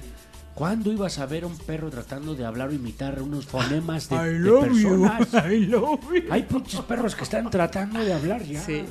[0.56, 4.40] ¿Cuándo ibas a ver a un perro tratando de hablar o imitar unos fonemas de,
[4.40, 5.28] de personas?
[5.52, 6.32] I love you.
[6.32, 8.62] Hay muchos perros que están tratando de hablar ya.
[8.62, 8.84] Sí.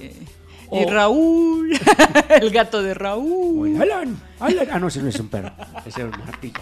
[0.69, 1.71] O- Y Raúl,
[2.41, 3.81] el gato de Raúl.
[3.81, 4.69] Alan, Alan.
[4.73, 5.53] Ah, no, ese no es un perro.
[5.87, 6.61] Ese es un martillo.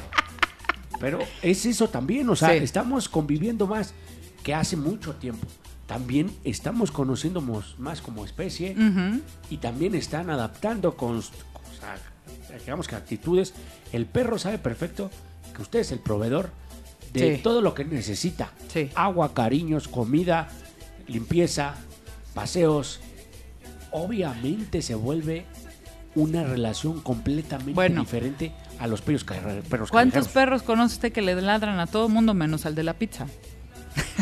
[0.98, 2.56] Pero es eso también, o sea, Sí.
[2.56, 3.94] estamos conviviendo más
[4.42, 5.46] que hace mucho tiempo.
[5.86, 8.76] También estamos conociéndonos más como especie
[9.48, 11.96] y también están adaptando con, o sea,
[12.60, 13.54] digamos que actitudes.
[13.92, 15.10] El perro sabe perfecto
[15.54, 16.50] que usted es el proveedor
[17.12, 17.42] de Sí.
[17.42, 18.52] todo lo que necesita.
[18.68, 18.90] Sí.
[18.94, 20.48] Agua, cariños, comida,
[21.08, 21.74] limpieza,
[22.34, 23.00] paseos.
[23.90, 25.44] Obviamente se vuelve
[26.14, 28.02] una relación completamente Bueno.
[28.02, 30.28] diferente a los perros, perros ¿Cuántos callejeros.
[30.28, 33.26] perros conoce usted que le ladran a todo mundo menos al de la pizza?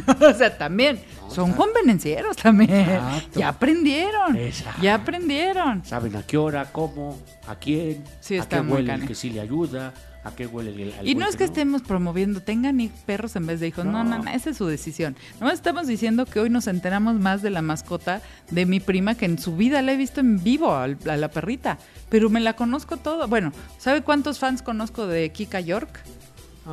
[0.21, 1.01] o sea, también.
[1.31, 2.71] Son convenencieros también.
[2.73, 3.39] Exacto.
[3.41, 4.37] Ya aprendieron.
[4.37, 4.83] Exacto.
[4.83, 5.85] Ya aprendieron.
[5.85, 9.41] Saben a qué hora, cómo, a quién, Sí, a qué huele el que sí le
[9.41, 9.93] ayuda,
[10.25, 11.51] a qué huele el, el Y no es que no.
[11.51, 13.85] estemos promoviendo, tengan perros en vez de hijos.
[13.85, 14.25] No, no, No.
[14.25, 15.17] no, esa es su decisión.
[15.41, 19.27] No estamos diciendo que hoy nos enteramos más de la mascota de mi prima que
[19.27, 21.77] en su vida la he visto en vivo a, la perrita.
[22.09, 23.29] Pero me la conozco todo.
[23.29, 26.01] Bueno, ¿sabe cuántos fans conozco de Kika York?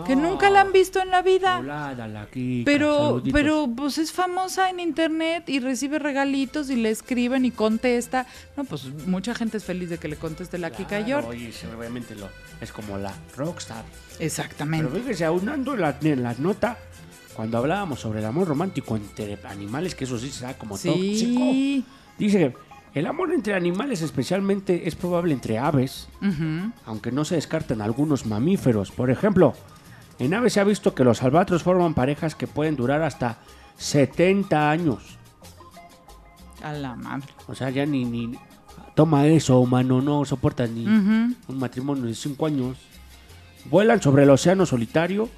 [0.03, 1.59] Que Ah, nunca la han visto en la vida.
[2.31, 3.33] Kika, Pero, saluditos.
[3.33, 8.25] pero pues es famosa en internet y recibe regalitos y le escriben y contesta.
[8.57, 11.27] No, pues mucha gente es feliz de que le conteste la Kika Claro, York.
[11.29, 12.27] oye, sí, obviamente lo,
[12.59, 13.85] es como la rockstar.
[14.19, 14.87] Exactamente.
[14.91, 16.77] Pero fíjese, aunando la, en la nota,
[17.35, 20.93] cuando hablábamos sobre el amor romántico entre animales, que eso sí se da como tóxico,
[21.39, 21.85] sí.
[22.17, 22.53] dice
[22.93, 26.07] que el amor entre animales especialmente es probable entre aves,
[26.85, 28.91] aunque no se descartan algunos mamíferos.
[28.91, 29.53] Por ejemplo,
[30.19, 33.37] en aves se ha visto que los albatros forman parejas que pueden durar hasta
[33.77, 35.17] 70 años.
[36.63, 37.27] A la madre.
[37.47, 38.37] O sea, ya ni, ni
[38.95, 42.77] toma eso, humano, no soporta ni un matrimonio de 5 años.
[43.69, 45.29] Vuelan sobre el océano solitario,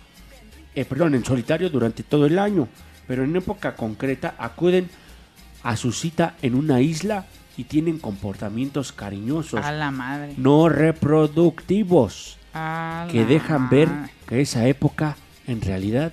[0.75, 2.67] eh, perdón, en solitario durante todo el año,
[3.07, 4.89] pero en época concreta acuden
[5.63, 7.25] a su cita en una isla
[7.57, 10.33] y tienen comportamientos cariñosos, A la madre.
[10.37, 14.11] no reproductivos, A que la dejan ver madre.
[14.29, 15.15] Esa época
[15.47, 16.11] en realidad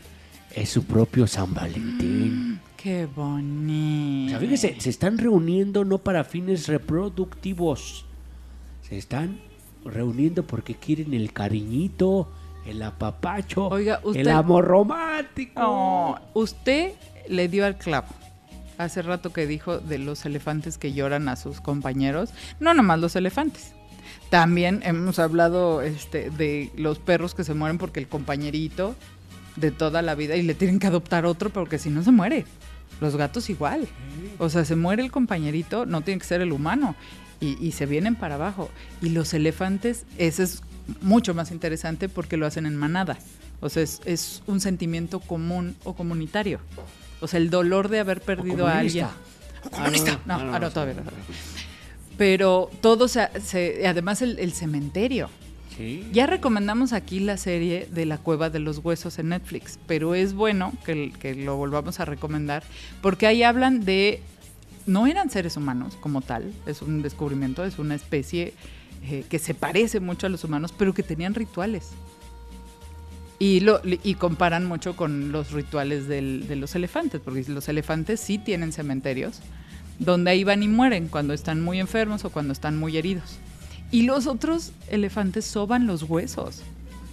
[0.55, 2.61] es su propio San Valentín.
[2.77, 4.31] Qué O bonito.
[4.31, 8.05] sea, fíjese, se están reuniendo no para fines reproductivos.
[8.89, 9.41] Se están
[9.85, 12.29] reuniendo porque quieren el cariñito,
[12.67, 15.61] el apapacho, Oiga, usted- el amor romántico.
[15.63, 16.93] Oh, usted
[17.29, 18.09] le dio al clavo.
[18.79, 22.31] Hace rato que dijo de los elefantes que lloran a sus compañeros.
[22.61, 23.73] No nomás los elefantes.
[24.35, 28.97] También hemos hablado este, de los perros que se mueren porque el compañerito
[29.55, 32.45] de toda la vida y le tienen que adoptar otro porque si no se muere.
[33.01, 33.87] Los gatos igual.
[34.39, 36.97] O sea, se muere el compañerito, no tiene que ser el humano.
[37.41, 38.71] Y, y se vienen para abajo.
[39.01, 40.65] Y los elefantes, ese es
[41.01, 43.17] mucho más interesante porque lo hacen en manada.
[43.61, 46.59] O sea, es, es un sentimiento común o comunitario.
[47.21, 49.07] O sea, el dolor de haber perdido a alguien.
[49.07, 49.69] comunista.
[49.69, 50.13] ¿O comunista?
[50.13, 51.03] Ah, No, ah, no, todavía no.
[52.17, 55.29] Pero todo se, se- además el, el cementerio.
[55.77, 56.09] Sí.
[56.13, 60.33] Ya recomendamos aquí la serie de La Cueva de los Huesos en Netflix, pero es
[60.33, 62.63] bueno que, que lo volvamos a recomendar
[63.03, 64.21] porque ahí hablan de,
[64.87, 68.55] no eran seres humanos como tal, es un descubrimiento, es una especie
[69.03, 71.89] eh, que se parece mucho a los humanos, pero que tenían rituales.
[73.41, 78.21] Y, lo, y comparan mucho con los rituales del- de los elefantes, porque los elefantes
[78.21, 79.41] sí tienen cementerios
[79.99, 83.39] donde ahí van y mueren cuando están muy enfermos o cuando están muy heridos.
[83.91, 86.63] Y los otros elefantes soban los huesos.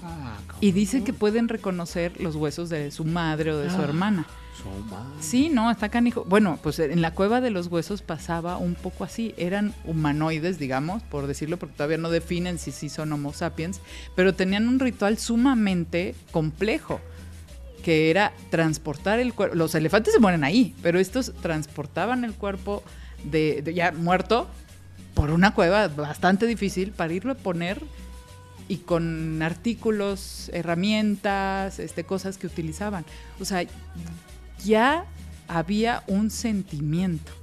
[0.04, 3.84] Ah, Y dicen que pueden reconocer los huesos de su madre o de su Ah.
[3.84, 4.26] hermana.
[5.20, 6.24] Sí, no, está canijo.
[6.28, 9.34] Bueno, pues en la cueva de los huesos pasaba un poco así.
[9.38, 13.80] Eran humanoides, digamos, por decirlo, porque todavía no definen si sí son homo sapiens,
[14.16, 17.02] pero tenían un ritual sumamente complejo,
[17.84, 19.56] que era transportar el cuerpo.
[19.56, 22.84] Los elefantes se mueren ahí, pero estos transportaban el cuerpo
[23.24, 24.48] de, de ya muerto
[25.14, 27.82] por una cueva bastante difícil para irlo a poner
[28.68, 33.04] y con artículos, herramientas, este, cosas que utilizaban.
[33.40, 33.66] O sea,
[34.64, 35.06] ya
[35.50, 37.34] había un sentimiento.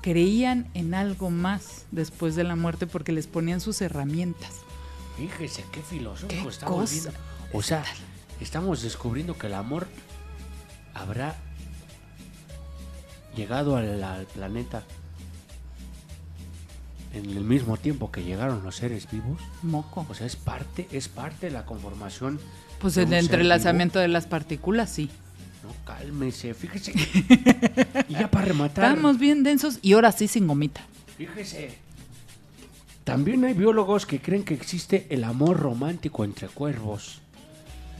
[0.00, 4.50] Creían en algo más después de la muerte porque les ponían sus herramientas.
[5.18, 7.12] Fíjese qué filosófico Qué estamos cosa.
[7.52, 7.84] O sea,
[8.42, 9.86] estamos descubriendo que el amor
[10.94, 11.36] habrá
[13.34, 14.82] llegado al, al planeta
[17.14, 19.40] en el mismo tiempo que llegaron los seres vivos.
[19.62, 20.06] Moco.
[20.08, 22.40] O sea, es parte, es parte de la conformación.
[22.80, 25.10] Pues el entrelazamiento de las partículas, sí.
[25.62, 26.92] No, cálmese, fíjese.
[28.08, 28.84] y ya para rematar.
[28.84, 30.82] Estábamos bien densos y ahora sí sin gomita.
[31.16, 31.78] Fíjese.
[33.04, 37.21] También hay biólogos que creen que existe el amor romántico entre cuervos.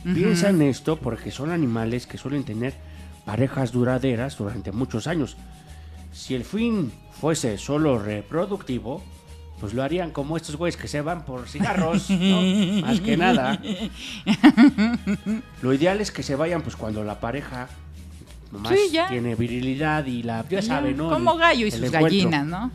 [0.04, 2.74] Piensan esto porque son animales que suelen tener
[3.24, 5.36] parejas duraderas durante muchos años.
[6.12, 9.02] Si el fin fuese solo reproductivo,
[9.60, 12.42] pues lo harían como estos güeyes que se van por cigarros, ¿no?
[12.86, 13.60] Más que nada.
[15.62, 17.68] Lo ideal es que se vayan pues cuando la pareja
[18.50, 19.08] más Sí, ya.
[19.08, 21.08] tiene virilidad y la ya sabe, ¿no?
[21.10, 22.02] Como gallo y el sus encuentro.
[22.10, 22.70] gallinas, ¿no?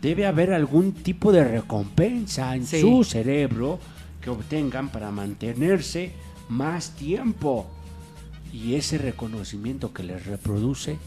[0.00, 2.80] Debe haber algún tipo de recompensa en Sí.
[2.80, 3.78] su cerebro
[4.22, 6.12] que obtengan para mantenerse
[6.50, 7.66] más tiempo.
[8.52, 10.98] Y ese reconocimiento que les reproduce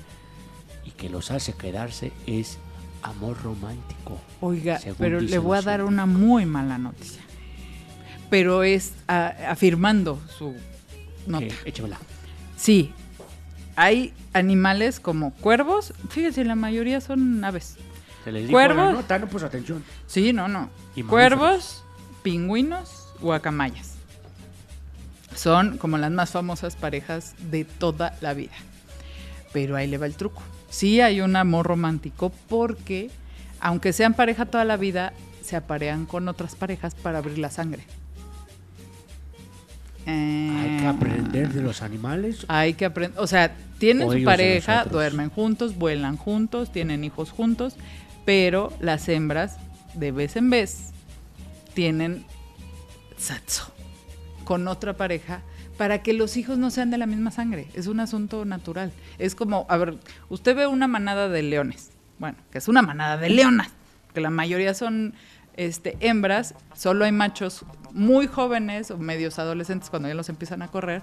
[0.86, 2.58] y que los hace quedarse es
[3.02, 4.18] amor romántico.
[4.42, 7.22] Oiga, pero le voy a dar una muy mala noticia.
[8.30, 10.56] Pero es ah, afirmando su
[11.28, 11.46] nota.
[11.46, 12.00] Ok, échamela.
[12.56, 12.92] Sí,
[13.76, 15.94] hay animales como cuervos.
[16.10, 17.76] Fíjese, la mayoría son aves.
[18.24, 18.94] Se les dijo en la ¿Cuervos?
[18.94, 19.84] nota, no puso atención.
[20.08, 20.70] Sí, no, no.
[20.96, 21.10] Y mamíferos.
[21.10, 21.84] Cuervos,
[22.24, 23.93] pingüinos, guacamayas.
[25.36, 28.54] Son como las más famosas parejas de toda la vida.
[29.52, 30.42] Pero ahí le va el truco.
[30.70, 33.10] Sí hay un amor romántico porque,
[33.60, 37.84] aunque sean pareja toda la vida, se aparean con otras parejas para abrir la sangre.
[40.06, 42.46] Hay que Eh, aprender de los animales.
[42.50, 47.32] hay que aprender, o sea, tienen O su pareja, duermen juntos, vuelan juntos, tienen hijos
[47.32, 47.76] juntos,
[48.26, 49.58] pero las hembras
[49.94, 50.92] de vez en vez
[51.74, 52.26] tienen
[53.18, 53.72] sexo
[54.44, 55.42] con otra pareja
[55.78, 57.68] para que los hijos no sean de la misma sangre.
[57.74, 58.92] Es un asunto natural.
[59.18, 59.98] Es como, a ver,
[60.30, 61.92] usted ve una manada de leones.
[62.20, 63.70] Bueno, que es una manada de leonas,
[64.14, 65.14] que la mayoría son
[65.58, 70.68] este, hembras, solo hay machos muy jóvenes o medios adolescentes cuando ya los empiezan a
[70.68, 71.02] correr.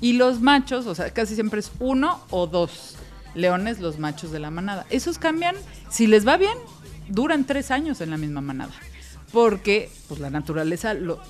[0.00, 2.96] Y los machos, o sea, casi siempre es uno o dos
[3.34, 4.86] leones los machos de la manada.
[4.90, 5.56] Esos cambian,
[5.90, 6.56] si les va bien,
[7.08, 8.72] duran tres años en la misma manada.
[9.32, 11.20] Porque pues, la naturaleza lo,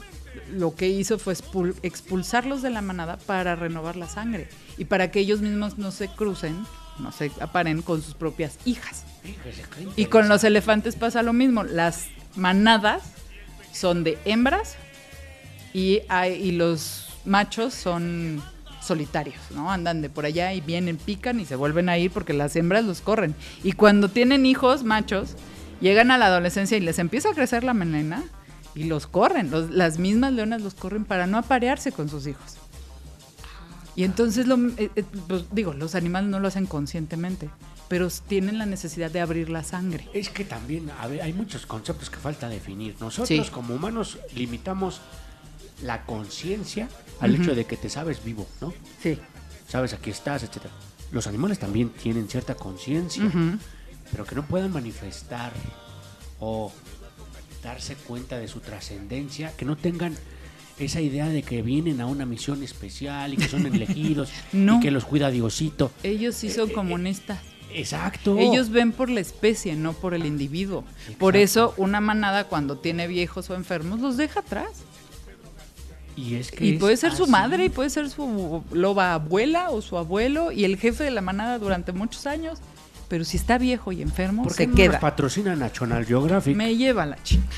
[0.53, 5.11] lo que hizo fue expul- expulsarlos de la manada para renovar la sangre y para
[5.11, 6.65] que ellos mismos no se crucen
[6.99, 9.03] no se aparen con sus propias hijas.
[9.97, 11.65] Y con los elefantes pasa lo mismo.
[11.65, 13.03] Las manadas
[13.73, 14.77] son de hembras
[15.73, 18.41] y, hay- y los machos son
[18.81, 19.73] solitarios, ¿no?
[19.73, 22.85] Andan de por allá y vienen, pican y se vuelven a ir porque las hembras
[22.85, 23.35] los corren.
[23.65, 25.35] Y cuando tienen hijos machos,
[25.81, 28.23] llegan a la adolescencia y les empieza a crecer la melena
[28.75, 29.51] y los corren.
[29.51, 32.55] Los- las mismas leonas los corren para no aparearse con sus hijos.
[33.97, 37.49] Y entonces, lo, eh, eh, pues, digo, los animales no lo hacen conscientemente,
[37.89, 40.09] pero tienen la necesidad de abrir la sangre.
[40.13, 42.97] Es que también a ver, hay muchos conceptos que falta definir.
[42.99, 43.53] Nosotros Sí.
[43.53, 45.01] como humanos limitamos
[45.83, 46.89] la conciencia
[47.21, 48.73] al hecho de que te sabes vivo, ¿no?
[49.01, 49.19] Sí.
[49.69, 50.75] Sabes aquí estás, etcétera.
[51.13, 53.23] Los animales también tienen cierta conciencia,
[54.11, 55.53] pero que no puedan manifestar
[56.41, 56.73] o
[57.65, 60.15] darse cuenta de su trascendencia, que no tengan
[60.79, 64.77] esa idea de que vienen a una misión especial y que son elegidos No.
[64.79, 65.91] y que los cuida Diosito.
[66.03, 67.39] Ellos sí son comunistas.
[67.73, 68.37] Exacto.
[68.39, 70.85] Ellos ven por la especie, no por el individuo.
[71.19, 74.69] Por eso una manada cuando tiene viejos o enfermos los deja atrás.
[76.17, 79.71] y es que Y es puede ser su madre, y puede ser su loba abuela
[79.71, 82.59] o su abuelo y el jefe de la manada durante muchos años.
[83.15, 84.93] Pero si está viejo y enfermo, ¿Por qué se queda.
[84.95, 86.57] nos patrocina National Geographic?
[86.57, 87.53] Me lleva la chingada.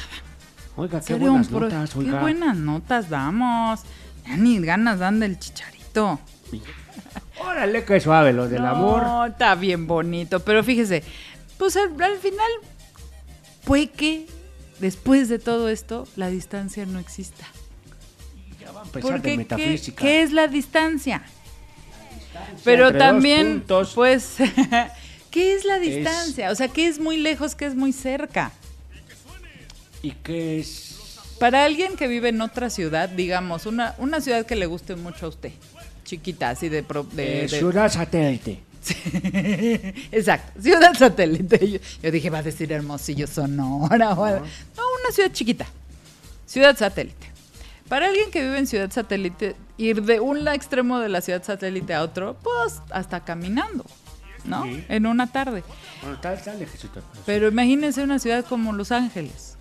[0.76, 2.20] Oiga, qué buenas pro- notas, Qué oiga.
[2.20, 3.80] buenas notas damos.
[4.26, 6.20] Ya ni ganas dan del chicharito.
[7.40, 9.28] Órale, qué suave lo del no, amor.
[9.30, 10.40] está bien bonito.
[10.40, 11.02] Pero fíjese,
[11.56, 12.50] pues al, al final,
[13.64, 14.26] puede que
[14.78, 17.46] después de todo esto, la distancia no exista.
[18.60, 20.02] Ya va a empezar de Porque, ¿qué, metafísica.
[20.02, 21.22] qué es la distancia?
[22.62, 23.64] Pero también,
[23.94, 24.36] pues,
[25.36, 26.50] ¿qué es la distancia?
[26.50, 28.52] O sea, ¿qué es muy lejos, qué es muy cerca?
[30.02, 30.96] ¿Y qué es?
[31.38, 35.26] Para alguien que vive en otra ciudad, digamos, una, una ciudad que le guste mucho
[35.26, 35.52] a usted,
[36.04, 36.82] chiquita, así de...
[36.82, 38.60] pro- de- Eh, de- ciudad satélite.
[40.12, 41.68] Exacto, ciudad satélite.
[41.70, 44.14] Yo, yo dije, va a decir Hermosillo, Sonora.
[44.14, 44.46] o algo.
[44.76, 45.66] No, una ciudad chiquita.
[46.46, 47.26] Ciudad satélite.
[47.88, 51.94] Para alguien que vive en ciudad satélite, ir de un extremo de la ciudad satélite
[51.94, 53.84] a otro, pues hasta caminando,
[54.46, 54.64] ¿no?
[54.64, 54.84] Sí.
[54.88, 55.62] En una tarde.
[56.02, 57.02] Bueno, tal, tal, lejecito.
[57.24, 59.56] Pero imagínense una ciudad como Los Ángeles,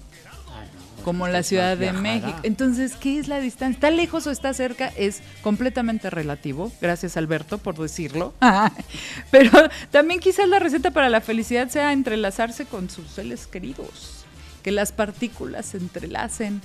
[0.54, 0.68] Ay,
[0.98, 1.92] no, como es la Ciudad de.
[1.94, 2.38] México.
[2.44, 3.76] Entonces, ¿qué es la distancia?
[3.76, 4.88] ¿Está lejos o está cerca?
[4.96, 6.72] Es completamente relativo.
[6.82, 8.34] Gracias, Alberto, por decirlo.
[9.32, 9.52] Pero
[9.92, 14.26] también quizás la receta para la felicidad sea entrelazarse con sus seres queridos.
[14.64, 16.62] Que las partículas se entrelacen.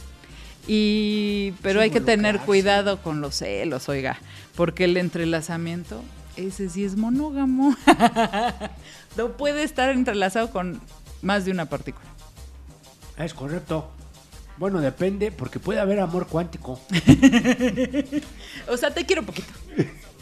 [0.66, 4.18] Y, pero hay que tener cuidado con los celos, oiga,
[4.56, 6.02] porque el entrelazamiento,
[6.46, 7.74] ese sí es monógamo.
[9.16, 10.80] no puede estar entrelazado con
[11.22, 12.06] más de una partícula.
[13.18, 13.90] Es correcto.
[14.56, 16.80] Bueno, depende, porque puede haber amor cuántico.
[18.68, 19.48] O sea, te quiero poquito.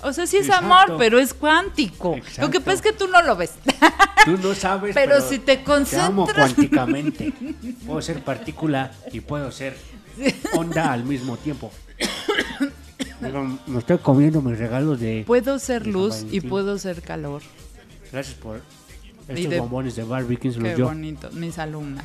[0.03, 0.67] O sea, sí es Exacto.
[0.73, 2.17] amor, pero es cuántico.
[2.39, 3.53] Lo que pasa es que tú no lo ves.
[4.25, 4.95] Tú no sabes.
[4.95, 5.63] Pero si te Te
[6.01, 7.33] amo concentras- cuánticamente.
[7.87, 9.77] Puedo ser partícula y puedo ser
[10.55, 11.71] onda al mismo tiempo.
[13.21, 15.25] Me estoy comiendo mis regalos de.
[15.27, 17.43] Puedo ser de luz y puedo ser calor.
[18.13, 18.61] Gracias por
[19.29, 20.37] estos de- bombones de Barbie.
[20.37, 20.87] ¿Quién se los Qué dio?
[20.87, 21.31] bonito.
[21.33, 22.05] Mis alumnas.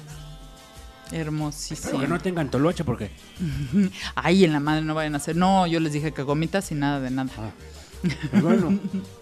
[1.12, 2.00] Hermosísimo.
[2.00, 3.12] Que no tengan toloache porque.
[4.16, 5.36] Ay, en la madre no vayan a hacer.
[5.36, 7.30] No, yo les dije que gomitas y nada de nada.
[7.38, 7.52] Ah.
[8.32, 8.78] Pues bueno,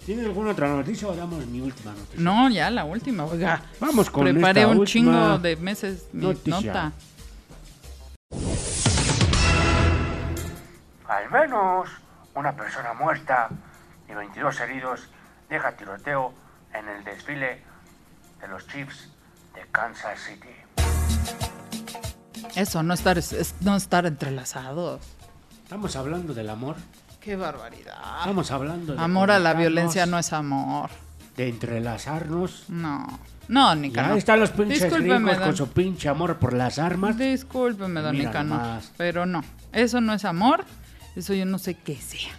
[0.07, 2.19] ¿tienen alguna otra noticia o damos mi última noticia?
[2.19, 3.63] No, ya la última, oiga.
[3.79, 6.51] Vamos con Preparé esta un última chingo de meses mi noticia.
[6.73, 6.93] nota.
[11.11, 11.89] Al menos
[12.35, 13.49] una persona muerta
[14.09, 15.09] y 22 heridos
[15.49, 16.33] deja tiroteo
[16.73, 17.61] en el desfile
[18.39, 19.09] de los Chiefs
[19.53, 20.47] de Kansas City.
[22.55, 25.01] Eso, no estar, es- no estar entrelazados.
[25.63, 26.77] Estamos hablando del amor.
[27.19, 27.93] Qué barbaridad.
[28.19, 30.89] Estamos hablando de Amor a la violencia no es amor.
[31.35, 32.65] de entrelazarnos.
[32.69, 33.19] No.
[33.47, 34.11] No, Nicanor.
[34.13, 37.17] ahí están los pinches Discúlpeme, gringos don- con su pinche amor por las armas.
[37.17, 38.81] Discúlpeme, don Mira Nicanor.
[38.97, 39.43] Pero no.
[39.73, 40.63] Eso no es amor.
[41.15, 42.31] Eso yo no sé qué sea.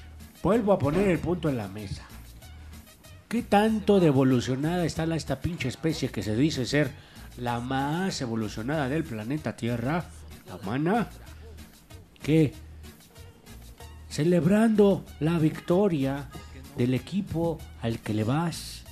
[0.43, 2.03] Vuelvo a poner el punto en la mesa.
[3.29, 6.91] ¿Qué tanto de evolucionada está la, esta pinche especie que se dice ser
[7.39, 10.05] la más evolucionada del planeta Tierra,
[10.49, 11.09] la humana?
[12.23, 12.53] Que
[14.09, 16.29] celebrando la victoria
[16.77, 18.85] del equipo al que le vas,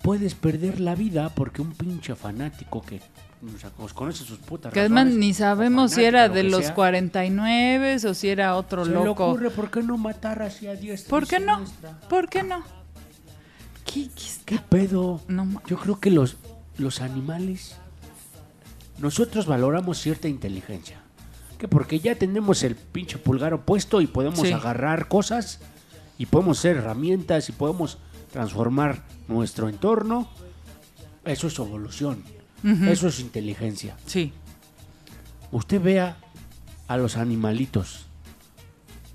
[0.00, 3.00] puedes perder la vida porque un pinche fanático que
[3.42, 6.74] o sea, conoce sus putas Que además razones, ni sabemos si era de los sea,
[6.74, 9.26] 49 o si era otro Se le loco.
[9.28, 11.64] ocurre, ¿por qué no matar así a diestra ¿Por qué no?
[12.08, 12.62] ¿Por qué no?
[13.86, 15.20] ¿Qué, qué está- ¿Qué pedo?
[15.28, 16.36] No Yo creo que los,
[16.76, 17.76] los animales,
[18.98, 20.98] nosotros valoramos cierta inteligencia.
[21.58, 24.52] Que porque ya tenemos el pinche pulgar opuesto y podemos Sí.
[24.52, 25.60] agarrar cosas
[26.18, 27.98] y podemos ser herramientas y podemos
[28.32, 30.28] transformar nuestro entorno,
[31.24, 32.22] eso es evolución,
[32.64, 33.96] Eso es inteligencia.
[34.06, 34.32] Sí.
[35.52, 36.16] Usted vea
[36.88, 38.06] a los animalitos,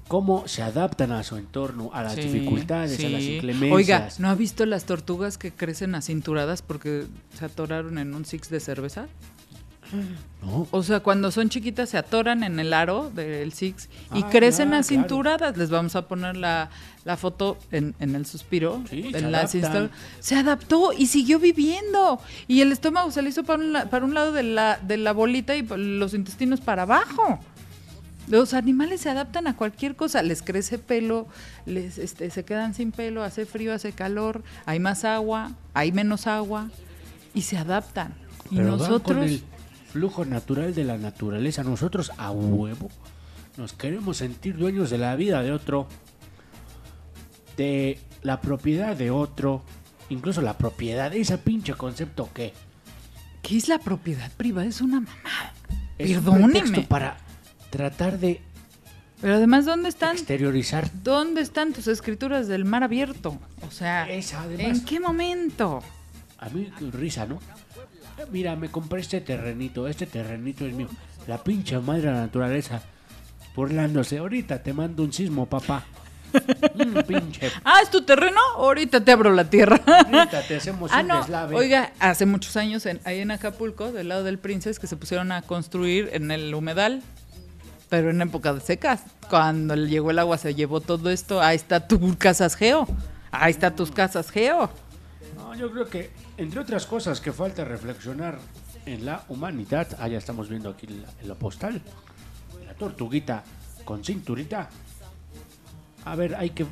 [0.07, 3.71] cómo se adaptan a su entorno, a las Sí, dificultades, a las inclemencias.
[3.71, 7.05] Oiga, ¿no ha visto las tortugas que crecen acinturadas porque
[7.37, 9.07] se atoraron en un six de cerveza?
[10.41, 14.29] No, O sea, cuando son chiquitas se atoran en el aro del Six y Ah,
[14.29, 15.57] crecen claro, acinturadas.
[15.57, 16.69] Les vamos a poner la,
[17.03, 18.81] la foto en, en el suspiro.
[18.89, 19.61] Sí, en se adaptan.
[19.61, 22.19] insta- se adaptó y siguió viviendo.
[22.47, 24.97] Y el estómago se le hizo para un, la- para un lado de la, de
[24.97, 27.39] la bolita y pa- los intestinos para abajo.
[28.27, 31.27] Los animales se adaptan a cualquier cosa, les crece pelo,
[31.67, 36.25] les este, se quedan sin pelo, hace frío, hace calor, hay más agua, hay menos
[36.25, 36.69] agua
[37.35, 38.15] y se adaptan.
[38.49, 39.29] Y pero nosotros
[39.95, 41.63] flujo natural de la naturaleza.
[41.63, 42.89] Nosotros a huevo
[43.55, 45.87] nos queremos sentir dueños de la vida de otro,
[47.55, 49.63] de la propiedad de otro,
[50.09, 52.51] incluso la propiedad, ese pinche concepto que
[53.41, 54.67] ¿Qué es la propiedad privada?
[54.67, 55.53] Es una mamada.
[55.97, 56.51] es un Perdóneme.
[56.51, 57.15] pretexto para
[57.69, 58.41] tratar de
[59.21, 60.17] Pero además, ¿dónde están?
[60.17, 60.89] exteriorizar.
[61.03, 63.39] ¿Dónde están tus escrituras del mar abierto?
[63.65, 64.43] O sea, Esa.
[64.57, 65.81] ¿en qué momento?
[66.39, 67.39] A mí risa, ¿no?
[68.31, 70.87] Mira, me compré este terrenito, este terrenito es mío.
[71.27, 72.81] La pinche madre de la naturaleza
[73.55, 74.17] burlándose.
[74.17, 75.83] Ahorita te mando un sismo, papá.
[76.75, 77.49] Mm, pinche.
[77.63, 78.37] Ah, ¿es tu terreno?
[78.57, 79.79] Ahorita te abro la tierra.
[79.87, 81.17] Ahorita te hacemos Ah, un no.
[81.19, 81.55] deslave.
[81.55, 85.31] Oiga, hace muchos años en, ahí en Acapulco, del lado del Princess, que se pusieron
[85.31, 87.01] a construir en el humedal,
[87.87, 89.03] pero en época de secas.
[89.29, 91.41] Cuando le llegó el agua se llevó todo esto.
[91.41, 92.85] Ahí está tu casas geo.
[93.31, 94.69] Ahí está tus casas geo.
[95.57, 98.37] Yo creo que, entre otras cosas que falta reflexionar
[98.85, 101.81] en la humanidad, ah, ya estamos viendo aquí la, la postal,
[102.65, 103.43] la tortuguita
[103.85, 104.69] con cinturita.
[106.03, 106.65] A ver, hay que,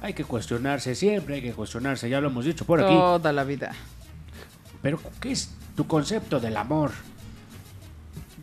[0.00, 2.94] hay que cuestionarse, siempre hay que cuestionarse, ya lo hemos dicho por aquí.
[2.94, 3.72] Toda la vida.
[4.82, 6.92] Pero, ¿qué es tu concepto del amor?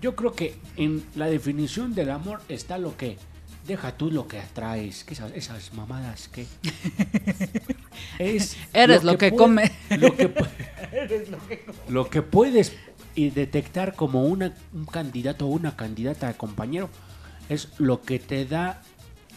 [0.01, 3.17] Yo creo que en la definición del amor está lo que
[3.70, 6.45] deja tú lo que atraes, que esas, esas mamadas que
[8.20, 9.72] es Eres lo que puede- come.
[9.97, 10.47] lo que pu-
[11.89, 12.74] lo que puedes
[13.15, 16.89] y detectar como una, un candidato o una candidata a compañero
[17.49, 18.82] es lo que te da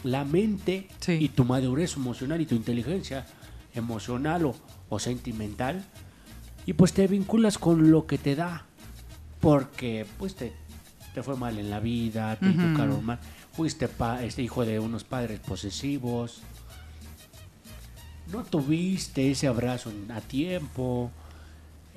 [0.03, 1.13] la mente Sí.
[1.13, 3.25] y tu madurez emocional y tu inteligencia
[3.73, 4.55] emocional o,
[4.89, 5.83] o sentimental
[6.65, 8.65] y pues te vinculas con lo que te da
[9.39, 10.53] porque pues te,
[11.13, 13.19] te fue mal en la vida, te educaron mal,
[13.53, 16.41] fuiste pa- este hijo de unos padres posesivos,
[18.31, 21.11] no tuviste ese abrazo a tiempo,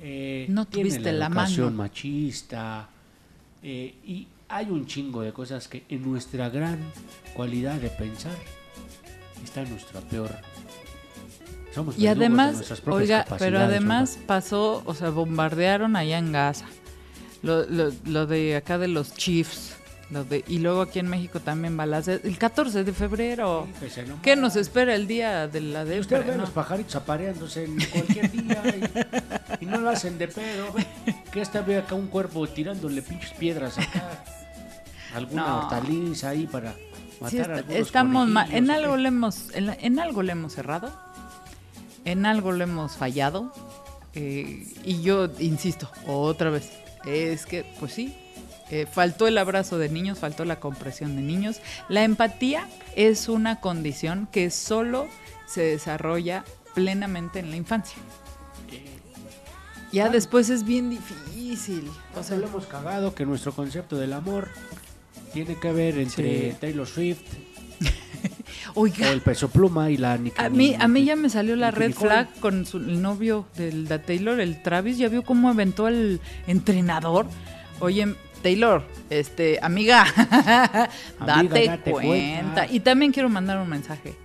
[0.01, 1.77] eh, No tuviste la educación mano.
[1.83, 2.89] machista
[3.63, 6.79] eh, y hay un chingo de cosas que en nuestra gran
[7.33, 8.35] cualidad de pensar
[9.43, 10.35] está nuestra peor.
[11.73, 14.27] Somos Y de además, propias oiga, pero además oiga.
[14.27, 16.65] pasó, o sea, bombardearon allá en Gaza.
[17.43, 19.75] Lo, lo- lo de acá de los Chiefs.
[20.09, 22.21] Lo de, y luego aquí en México también balazos.
[22.23, 23.67] El 14 de febrero.
[23.79, 24.21] Fíjese nomás.
[24.23, 26.43] ¿Qué nos espera el día de la de Usted ve no?
[26.43, 28.63] los pajaritos apareándose en cualquier día
[29.59, 30.67] y, y no lo hacen de pedo.
[31.31, 34.23] Que esta ve acá un cuerpo tirándole pinches piedras acá.
[35.13, 35.57] Alguna No.
[35.59, 36.73] hortaliza ahí para
[37.19, 38.29] matar Sí, a está- algunos estamos.
[38.51, 40.89] En algo ¿o le hemos, en, la- en algo le hemos errado.
[42.05, 43.51] En algo le hemos fallado.
[44.13, 46.71] eh, y yo insisto, otra vez,
[47.05, 48.15] es que, pues sí,
[48.71, 51.61] eh, faltó el abrazo de niños, faltó la compresión de niños.
[51.89, 55.07] La empatía es una condición que solo
[55.45, 56.43] se desarrolla
[56.75, 57.97] plenamente en la infancia.
[59.91, 61.89] Ya después es bien difícil.
[62.15, 64.49] O sea, lo hemos cagado que nuestro concepto del amor
[65.33, 66.57] tiene que ver entre Sí.
[66.59, 67.21] Taylor Swift
[68.75, 71.55] oiga, o el peso pluma y la Nicki A mí, a mí ya me salió
[71.55, 72.09] la Nicki red Nicole.
[72.09, 74.97] flag con su, el novio del de Taylor, el Travis.
[74.97, 77.27] Ya vio cómo aventó al entrenador.
[77.79, 80.05] Oye, Taylor, este, amiga,
[81.25, 82.07] date, date cuenta.
[82.07, 82.67] cuenta.
[82.71, 84.15] Y también quiero mandar un mensaje.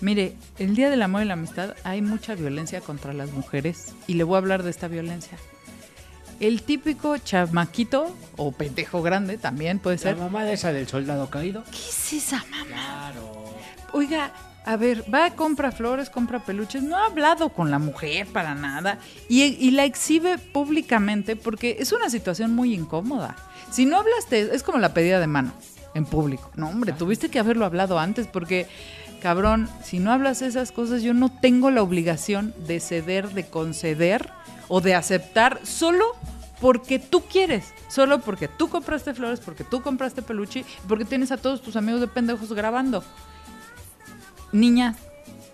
[0.00, 4.14] Mire, el Día del Amor y la Amistad hay mucha violencia contra las mujeres y
[4.14, 5.36] le voy a hablar de esta violencia.
[6.38, 10.16] El típico chamaquito o pendejo grande también puede La ser.
[10.16, 11.64] mamá de esa del soldado caído.
[11.64, 12.66] ¿Qué es esa mamá?
[12.66, 13.44] Claro.
[13.92, 14.30] Oiga,
[14.68, 18.98] a ver, va, compra flores, compra peluches, no ha hablado con la mujer para nada
[19.26, 23.34] y, y la exhibe públicamente porque es una situación muy incómoda.
[23.70, 25.54] Si no hablaste, es como la pedida de mano
[25.94, 26.50] en público.
[26.54, 28.66] No, hombre, tuviste que haberlo hablado antes porque,
[29.22, 34.28] cabrón, si no hablas esas cosas, yo no tengo la obligación de ceder, de conceder
[34.68, 36.14] o de aceptar solo
[36.60, 41.38] porque tú quieres, solo porque tú compraste flores, porque tú compraste peluche, porque tienes a
[41.38, 43.02] todos tus amigos de pendejos grabando
[44.52, 44.96] niñas,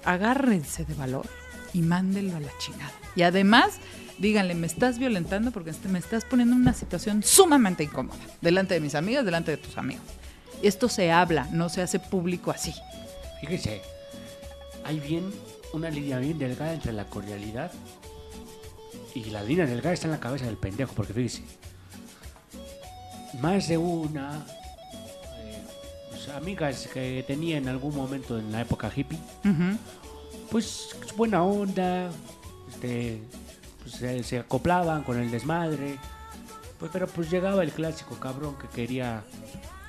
[0.05, 1.26] agárrense de valor
[1.72, 2.92] y mándelo a la chingada.
[3.16, 3.78] Y además,
[4.18, 8.18] díganle, me estás violentando porque este- me estás poniendo en una situación sumamente incómoda.
[8.40, 10.05] Delante de mis amigas, delante de tus amigos.
[10.62, 12.72] Esto se habla, no se hace público así.
[13.40, 13.82] Fíjese,
[14.84, 15.30] hay bien
[15.72, 17.72] una línea bien delgada entre la cordialidad
[19.14, 21.42] y la línea delgada está en la cabeza del pendejo, porque fíjese,
[23.40, 24.47] más de una
[26.29, 29.77] amigas que tenía en algún momento en la época hippie, Ujú.
[30.51, 32.11] pues buena onda,
[32.70, 33.20] este,
[33.83, 35.97] pues, se, se acoplaban con el desmadre,
[36.79, 39.22] pues, pero pues llegaba el clásico cabrón que quería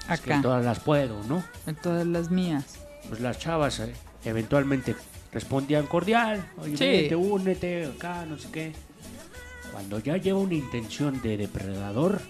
[0.08, 1.44] pues, que todas las puedo, ¿no?
[1.66, 2.78] De todas las mías.
[3.10, 4.96] pues las chavas eh, eventualmente
[5.32, 6.86] respondían cordial, oye, Sí.
[6.86, 8.74] vete, únete, acá, no sé qué.
[9.72, 12.22] Cuando ya lleva una intención de depredador,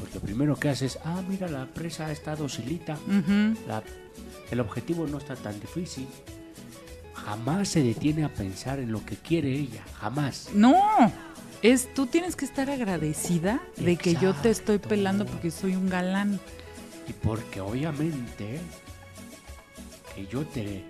[0.00, 2.96] pues lo primero que hace es, ah, mira, la presa está docilita,
[3.66, 3.82] la-
[4.50, 6.06] el objetivo no está tan difícil.
[7.14, 10.48] Jamás se detiene a pensar en lo que quiere ella, jamás.
[10.54, 10.74] No,
[11.62, 15.88] es tú tienes que estar agradecida de que yo te estoy pelando porque soy un
[15.88, 16.40] galán.
[17.08, 18.60] Y porque obviamente
[20.14, 20.84] que yo te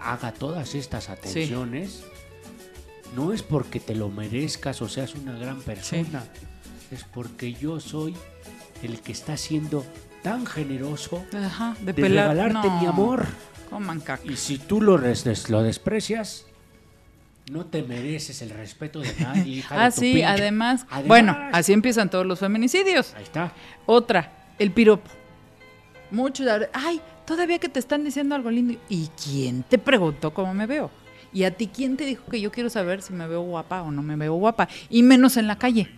[0.00, 2.02] haga todas estas atenciones,
[3.14, 6.24] no es porque te lo merezcas o seas una gran persona,
[6.90, 8.14] es porque yo soy
[8.82, 9.84] el que está siendo
[10.22, 12.30] tan generoso Ajá, de, de pelar.
[12.30, 13.26] regalarte no, mi amor.
[13.70, 14.22] Coman caca.
[14.30, 16.46] Y si tú lo, res- des- lo desprecias,
[17.50, 19.56] no te mereces el respeto de nadie.
[19.58, 23.14] hija de Ah, tu sí, además, Además- Bueno, así empiezan todos los feminicidios.
[23.16, 23.52] Ahí está.
[23.86, 25.10] Otra, el piropo.
[26.10, 28.78] Muchos, ay, todavía que te están diciendo algo lindo.
[28.88, 30.90] ¿Y quién te preguntó cómo me veo?
[31.32, 33.90] ¿Y a ti quién te dijo que yo quiero saber si me veo guapa o
[33.90, 34.68] no me veo guapa?
[34.88, 35.88] Y menos en la calle.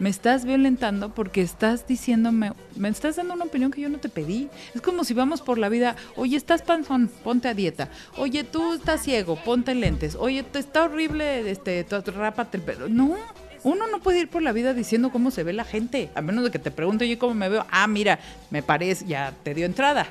[0.00, 4.08] Me estás violentando porque estás diciéndome, me estás dando una opinión que yo no te
[4.08, 4.48] pedí.
[4.74, 7.90] Es como si vamos por la vida, oye, estás panzón, ponte a dieta.
[8.16, 10.16] Oye, tú estás ciego, ponte lentes.
[10.18, 11.86] Oye, te está horrible, este,
[12.16, 12.88] rápate el pelo.
[12.88, 13.14] No,
[13.62, 16.44] uno no puede ir por la vida diciendo cómo se ve la gente, a menos
[16.44, 17.66] de que te pregunte yo cómo me veo.
[17.70, 20.06] Ah, mira, me parece, ya te dio entrada.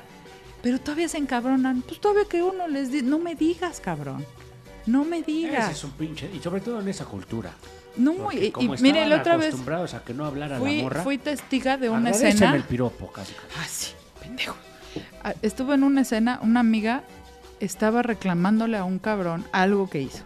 [0.62, 1.82] Pero todavía se encabronan.
[1.82, 4.24] Pues todavía que uno les dice, no me digas, cabrón.
[4.86, 5.72] No me Ese digas.
[5.72, 6.30] es un pinche.
[6.32, 7.52] Y sobre todo en esa cultura.
[8.00, 9.54] No, y, y como mire, la otra vez
[9.94, 12.54] a que no hablara la fui, morra, fui testiga de una escena.
[12.56, 13.32] el piropo casi.
[13.34, 13.54] casi.
[13.58, 14.56] Ah, sí, pendejo.
[15.22, 17.02] Ah, Estuve en una escena, una amiga
[17.60, 20.24] estaba reclamándole a un cabrón algo que hizo.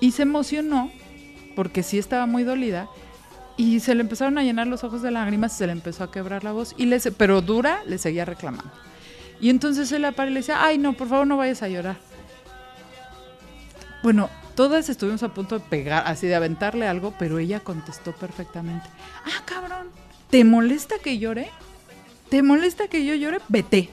[0.00, 0.90] Y se emocionó,
[1.56, 2.88] porque sí estaba muy dolida,
[3.56, 6.10] y se le empezaron a llenar los ojos de lágrimas y se le empezó a
[6.10, 6.74] quebrar la voz.
[6.78, 8.70] Y le, se- pero dura, le seguía reclamando.
[9.40, 11.96] Y entonces él aparece y le decía, ay, no, por favor no vayas a llorar.
[14.02, 14.30] Bueno,
[14.60, 18.86] todas estuvimos a punto de pegar, así de aventarle algo, pero ella contestó perfectamente.
[19.24, 19.86] Ah, cabrón,
[20.28, 21.48] ¿te molesta que llore?
[22.28, 23.38] ¿Te molesta que yo llore?
[23.48, 23.88] Vete.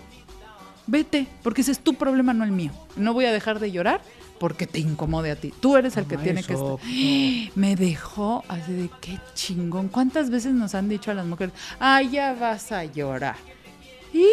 [0.85, 2.71] Vete, porque ese es tu problema, no el mío.
[2.97, 4.01] No voy a dejar de llorar
[4.41, 5.53] porque te incomode a ti.
[5.57, 6.75] Tú eres el que tiene que estar.
[7.55, 9.87] Me dejó así de qué chingón.
[9.87, 13.37] ¿Cuántas veces nos han dicho a las mujeres, ay, ya vas a llorar?
[14.13, 14.27] ¿Y?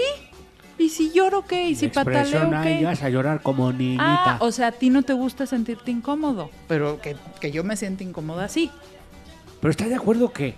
[0.78, 1.68] ¿Y si lloro qué?
[1.68, 2.84] ¿Y si pataleo "Ay, qué?
[2.84, 4.04] vas a llorar como niñita.
[4.34, 7.76] Ah, o sea, a ti no te gusta sentirte incómodo, pero que, que yo me
[7.76, 8.70] siento incómoda así.
[9.60, 10.54] Pero está de acuerdo que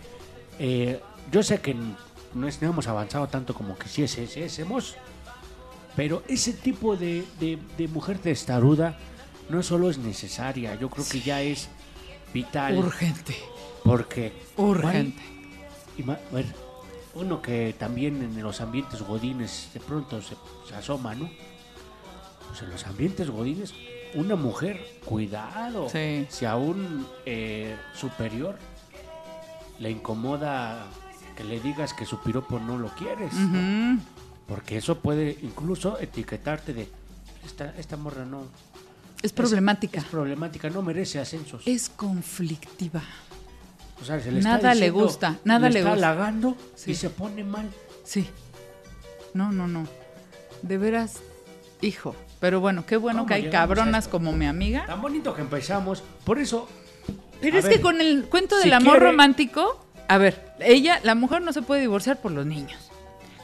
[0.58, 1.00] eh,
[1.30, 1.76] yo sé que
[2.34, 4.96] no, es- no hemos avanzado tanto como quisiésemos,
[5.94, 8.96] pero ese tipo de, de- de mujer testaruda
[9.48, 11.68] no solo es necesaria, yo creo que ya es
[12.34, 12.76] vital.
[12.78, 13.36] Urgente,
[13.84, 15.22] Porque urgente.
[15.98, 16.46] Y ver,
[17.16, 20.36] uno que también en los ambientes godines de pronto se,
[20.68, 21.28] se asoma, ¿no?
[22.48, 23.74] Pues en los ambientes godines,
[24.14, 25.88] una mujer, cuidado.
[25.90, 26.26] Sí.
[26.28, 28.56] Si a un eh, superior
[29.78, 30.86] le incomoda
[31.36, 33.32] que le digas que su piropo no lo quieres,
[34.46, 36.88] porque eso puede incluso etiquetarte de
[37.44, 38.44] esta, esta morra no
[39.22, 39.98] Es problemática.
[39.98, 41.62] es problemática, no merece ascensos.
[41.66, 43.02] Es conflictiva.
[44.00, 46.08] O sea, se le Nada está le gusta, nada le está gusta.
[46.10, 46.90] halagando Sí.
[46.92, 47.68] y se pone mal.
[48.04, 48.28] Sí.
[49.34, 49.86] No, no, no.
[50.62, 51.20] De veras,
[51.80, 52.14] hijo.
[52.40, 54.84] Pero bueno, qué bueno ¿Cómo que hay cabronas como mi amiga.
[54.86, 56.02] Tan bonito que empezamos.
[56.24, 56.68] Por eso,
[57.40, 61.00] Pero es ver, que con el cuento del si amor quiere- romántico, a ver, ella,
[61.02, 62.90] la mujer no se puede divorciar por los niños.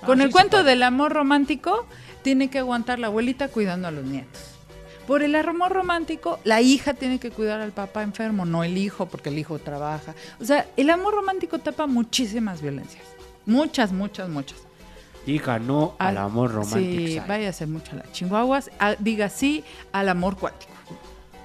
[0.03, 1.87] Ah, Con el cuento del amor romántico,
[2.23, 4.52] tiene que aguantar la abuelita cuidando a los nietos.
[5.07, 9.07] Por el amor romántico, la hija tiene que cuidar al papá enfermo, no el hijo,
[9.07, 10.15] porque el hijo trabaja.
[10.41, 13.03] O sea, el amor romántico tapa muchísimas violencias.
[13.45, 14.59] Muchas, muchas, muchas.
[15.27, 17.07] diga no al, amor romántico.
[17.07, 17.97] Sí, vaya a ser mucho
[18.79, 20.71] a- diga sí al amor cuático.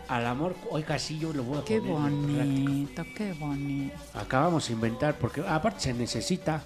[0.08, 2.44] Al amor, oiga, sí, yo lo voy a Qué poner práctica.
[2.44, 3.98] bonito, qué bonito.
[4.14, 6.64] Acabamos de inventar, porque aparte se necesita.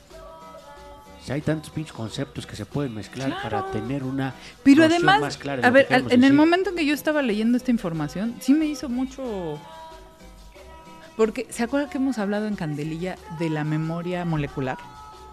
[1.24, 3.44] Si hay tantos pinches conceptos que se pueden mezclar Claro.
[3.44, 6.86] para tener una Pero además, más clara a ver, al- en el momento en que
[6.86, 9.60] yo estaba leyendo esta información, sí me hizo mucho...
[11.18, 14.78] Porque, ¿se acuerda que hemos hablado en Candelilla de la memoria molecular?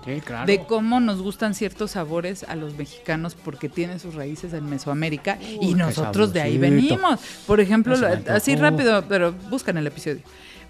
[0.04, 0.46] Sí, claro.
[0.46, 5.38] De cómo nos gustan ciertos sabores a los mexicanos porque tienen sus raíces en Mesoamérica
[5.60, 7.20] y nosotros de ahí venimos.
[7.46, 10.20] Por ejemplo, lo- así rápido, pero buscan el episodio.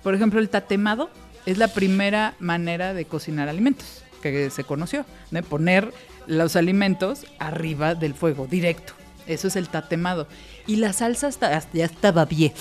[0.03, 1.11] Por ejemplo, el tatemado
[1.47, 5.93] es la primera manera de cocinar alimentos que se conoció, de poner
[6.27, 8.93] los alimentos arriba del fuego, directo.
[9.27, 10.27] Eso es el tatemado.
[10.67, 12.53] Y las salsas, ta- ya estaba bien.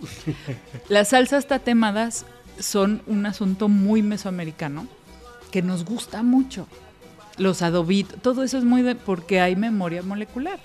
[0.88, 2.24] Las salsas tatemadas
[2.58, 4.86] son un asunto muy mesoamericano
[5.50, 6.66] que nos gusta mucho.
[7.36, 10.58] Los adobitos, todo eso es muy de, porque hay memoria molecular.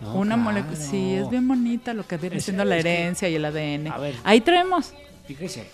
[0.00, 0.42] No, Una claro.
[0.42, 3.88] molécula, sí, es bien bonita lo que viene siendo la que- herencia y el ADN.
[3.88, 4.14] A ver.
[4.24, 4.92] Ahí traemos.
[5.26, 5.68] Fíjese,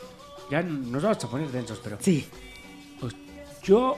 [0.51, 2.27] ya nos vamos a poner densos, pero Sí.
[3.65, 3.97] Yo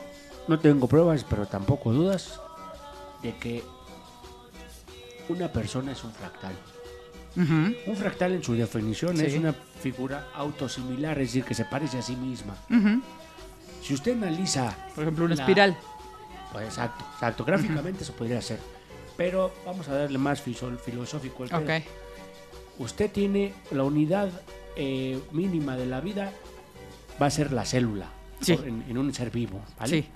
[0.49, 2.41] no tengo pruebas, pero tampoco dudas
[3.23, 3.63] de que
[5.29, 6.55] una persona es un fractal.
[7.37, 12.03] Un fractal en su definición es una figura autosimilar, es decir, que se parece a
[12.03, 12.57] sí misma.
[13.83, 14.75] Si usted analiza...
[14.95, 15.77] Por ejemplo, una la- espiral.
[16.53, 17.45] Pues exacto, exacto.
[17.45, 18.59] Gráficamente eso podría ser.
[19.17, 21.61] Pero vamos a darle más filosófico al pedo.
[21.61, 21.85] Ok.
[22.79, 24.31] Usted tiene la unidad
[24.77, 26.33] eh, mínima de la vida,
[27.21, 28.09] va a ser la célula
[28.41, 28.53] Sí.
[28.53, 29.61] en, en un ser vivo.
[29.79, 30.03] ¿vale?
[30.03, 30.09] Sí.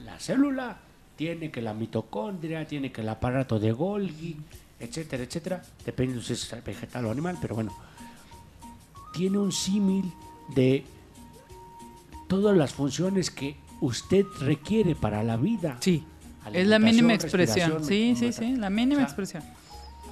[0.00, 0.76] La célula
[1.16, 4.36] tiene que la mitocondria, tiene que el aparato de Golgi,
[4.80, 5.62] etcétera, etcétera.
[5.84, 7.74] Depende si es vegetal o animal, pero bueno.
[9.12, 10.12] Tiene un símil
[10.54, 10.84] de
[12.28, 15.76] todas las funciones que usted requiere para la vida.
[15.80, 16.04] Sí.
[16.52, 17.84] Es la mínima expresión.
[17.84, 19.42] Sí, sí, sí, la mínima O sea, expresión.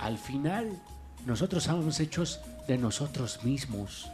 [0.01, 0.81] Al final,
[1.27, 4.09] nosotros somos hechos de nosotros mismos.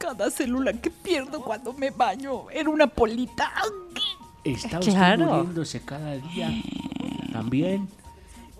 [0.00, 3.52] Cada célula que pierdo cuando me baño era una polita.
[4.42, 5.26] Está usted Claro.
[5.26, 6.50] muriéndose cada día
[7.32, 7.86] también.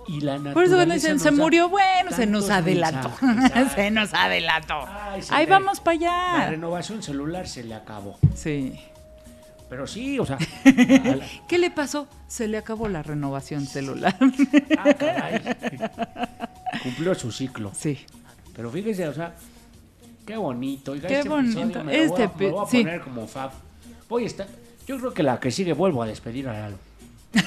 [0.07, 3.11] Y la Por eso cuando dicen se murió, bueno, se nos adelantó.
[3.75, 4.85] se nos adelantó.
[4.87, 6.51] Ay, se Ahí le- vamos para La allá.
[6.51, 8.19] renovación celular se le acabó.
[8.35, 8.79] Sí.
[9.71, 10.37] Pero sí, o sea.
[10.65, 12.07] la- ¿Qué le pasó?
[12.29, 14.15] Se le acabó la renovación celular.
[14.79, 15.41] ah, caray.
[16.83, 17.73] Cumplió su ciclo.
[17.75, 17.99] sí.
[18.55, 19.33] Pero fíjese, o sea,
[20.31, 20.93] qué bonito.
[20.93, 21.61] Oiga, Qué este bonito.
[21.61, 22.79] episodio me lo voy a- Este me lo voy a, epi- sí.
[22.85, 23.51] poner como fab.
[24.09, 24.47] Voy a estar.
[24.87, 26.77] Yo creo que la que sigue vuelvo a despedir a Lalo.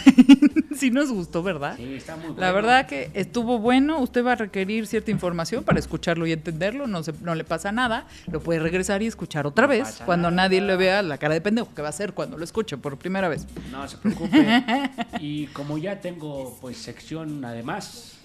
[0.75, 1.75] Sí nos gustó, ¿verdad?
[1.77, 2.53] Sí, está muy La bueno.
[2.55, 3.99] verdad que estuvo bueno.
[3.99, 6.87] Usted va a requerir cierta información para escucharlo y entenderlo.
[6.87, 8.05] No, se, no le pasa nada.
[8.31, 10.43] Lo puede regresar y escuchar otra No vez cuando nada.
[10.47, 12.97] nadie le vea la cara de pendejo que va a hacer cuando lo escuche por
[12.97, 13.45] primera vez.
[13.71, 14.63] No se preocupe.
[15.21, 18.15] y como ya tengo pues sección además,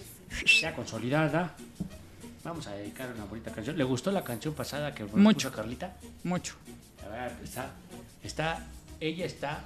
[0.61, 1.55] ya consolidada,
[2.49, 3.77] vamos a dedicar una bonita canción.
[3.77, 5.49] ¿Le gustó la canción pasada que Mucho.
[5.49, 5.95] puso Carlita?
[6.23, 6.55] Mucho.
[7.05, 7.71] A ver, está,
[8.23, 8.65] está,
[8.99, 9.65] ella está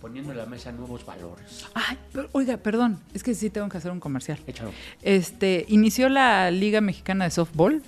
[0.00, 1.66] poniendo en la mesa nuevos valores.
[1.74, 3.00] Ay, pero, oiga, perdón.
[3.14, 4.38] Es que sí tengo que hacer un comercial.
[4.46, 4.72] Échalo.
[5.02, 7.82] Este, inició la Liga Mexicana de Softball.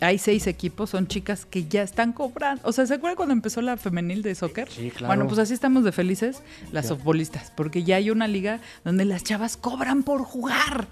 [0.00, 2.62] Hay seis equipos, son chicas que ya están cobrando.
[2.64, 4.70] O sea, ¿se acuerdan cuando empezó la femenil de soccer?
[4.70, 5.08] Sí, claro.
[5.08, 6.40] Bueno, pues así estamos de felices
[6.70, 6.88] las Ya.
[6.90, 10.86] softbolistas, porque ya hay una liga donde las chavas cobran por jugar.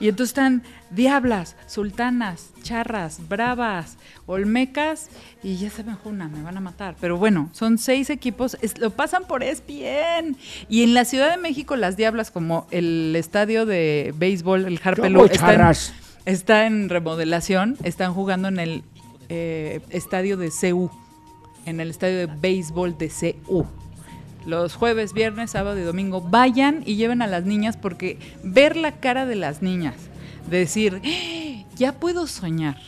[0.00, 5.08] Y entonces están diablas, sultanas, charras, bravas, olmecas
[5.42, 6.96] y ya se me una, me van a matar.
[7.00, 10.36] Pero bueno, son seis equipos, es- lo pasan por ESPN.
[10.68, 15.20] Y en la Ciudad de México las diablas, como el estadio de béisbol, el Harpelú,
[16.24, 18.82] está en remodelación, están jugando en el
[19.28, 20.90] eh, estadio de CU,
[21.64, 23.64] en el estadio de béisbol de CU.
[24.46, 28.92] Los jueves, viernes, sábado y domingo vayan y lleven a las niñas porque ver la
[28.92, 29.96] cara de las niñas,
[30.48, 31.64] decir, "¡Ah!
[31.76, 32.78] ya puedo soñar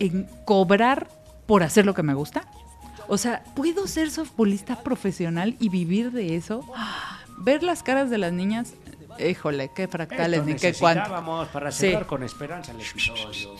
[0.00, 1.08] en cobrar
[1.46, 2.44] por hacer lo que me gusta.
[3.06, 6.64] O sea, ¿puedo ser softbolista profesional y vivir de eso?
[7.38, 8.72] Ver las caras de las niñas,
[9.18, 11.48] híjole, qué fractales, Esto ni qué cuánto.
[11.52, 11.92] para Sí.
[12.08, 13.54] con esperanza el episodio.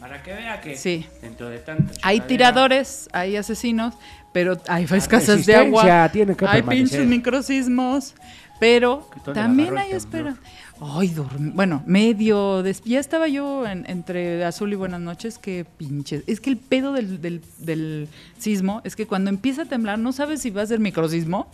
[0.00, 1.06] Para que vea que Sí.
[1.22, 3.94] dentro de tantas Hay tiradores, hay asesinos,
[4.32, 8.14] pero hay escasez de agua, tiene que hay pinches microsismos,
[8.60, 10.36] pero ¿Dónde la también hay espera.
[10.80, 16.22] Ay, dormí- bueno, medio, ya estaba yo en- entre azul y buenas noches, que pinches.
[16.28, 20.12] Es que el pedo del, del- del sismo es que cuando empieza a temblar no
[20.12, 21.48] sabes si va a ser microsismo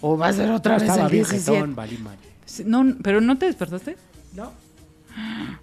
[0.00, 1.52] o va a ser otra vez el bien 17.
[1.52, 2.18] jetón, valí madre.
[2.46, 3.96] Sí, No, pero no te despertaste.
[4.36, 4.52] No.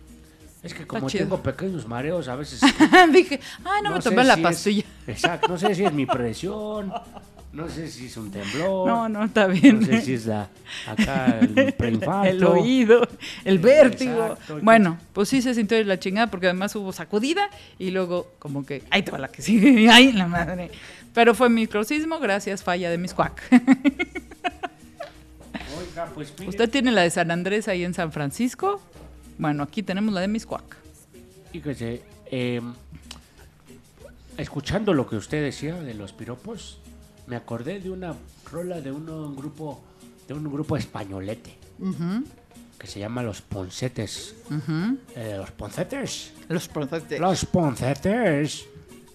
[0.61, 2.59] Es que como tengo pequeños mareos, a veces.
[3.13, 4.83] Dije, ay, no, me sé tomé la si es- pastilla.
[5.07, 6.91] exacto, no sé si es mi presión,
[7.53, 8.85] no sé si es un temblor.
[8.87, 9.79] No, no, está bien.
[9.79, 10.49] No sé si es la,
[10.85, 12.29] acá el preinfarto.
[12.29, 13.07] el oído,
[13.45, 14.33] el vértigo.
[14.33, 14.59] Exacto.
[14.61, 18.65] Bueno, pues sí se sintió de la chingada porque además hubo sacudida y luego como
[18.65, 20.71] que, ahí te va la que sigue, ay la madre.
[21.13, 23.41] Pero fue microcismo, gracias, falla de Miscuac.
[25.77, 28.81] Oiga, pues mire, ¿Usted tiene la de San Andrés ahí en San Francisco?
[29.39, 30.75] Bueno, aquí tenemos la de Miscuac.
[31.51, 32.61] fíjese, eh,
[34.37, 36.79] escuchando lo que usted decía de los piropos,
[37.25, 38.13] me acordé de una
[38.51, 39.81] rola de uno, un grupo,
[40.27, 41.57] de un grupo españolete
[42.77, 44.35] que se llama Los Poncetes.
[45.15, 46.33] Eh, los Poncetes.
[46.49, 47.19] Los procesos.
[47.19, 48.65] Los Poncetes.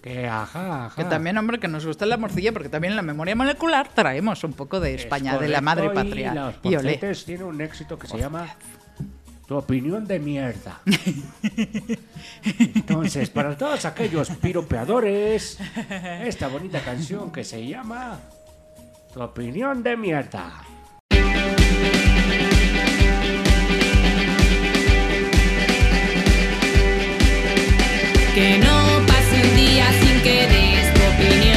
[0.01, 0.95] Que ajá, ajá.
[0.95, 4.43] Que también, hombre, que nos gusta la morcilla, porque también en la memoria molecular traemos
[4.43, 6.31] un poco de Es España, de la madre patria.
[6.31, 6.93] Y los Y olé.
[6.93, 8.55] Poncetes tiene un éxito que se llama
[9.47, 10.81] Tu opinión de mierda.
[12.57, 15.59] Entonces, para todos aquellos piropeadores,
[16.23, 18.19] esta bonita canción que se llama
[19.13, 20.63] Tu opinión de mierda.
[28.33, 31.54] Que no pase un día sin que des tu opinión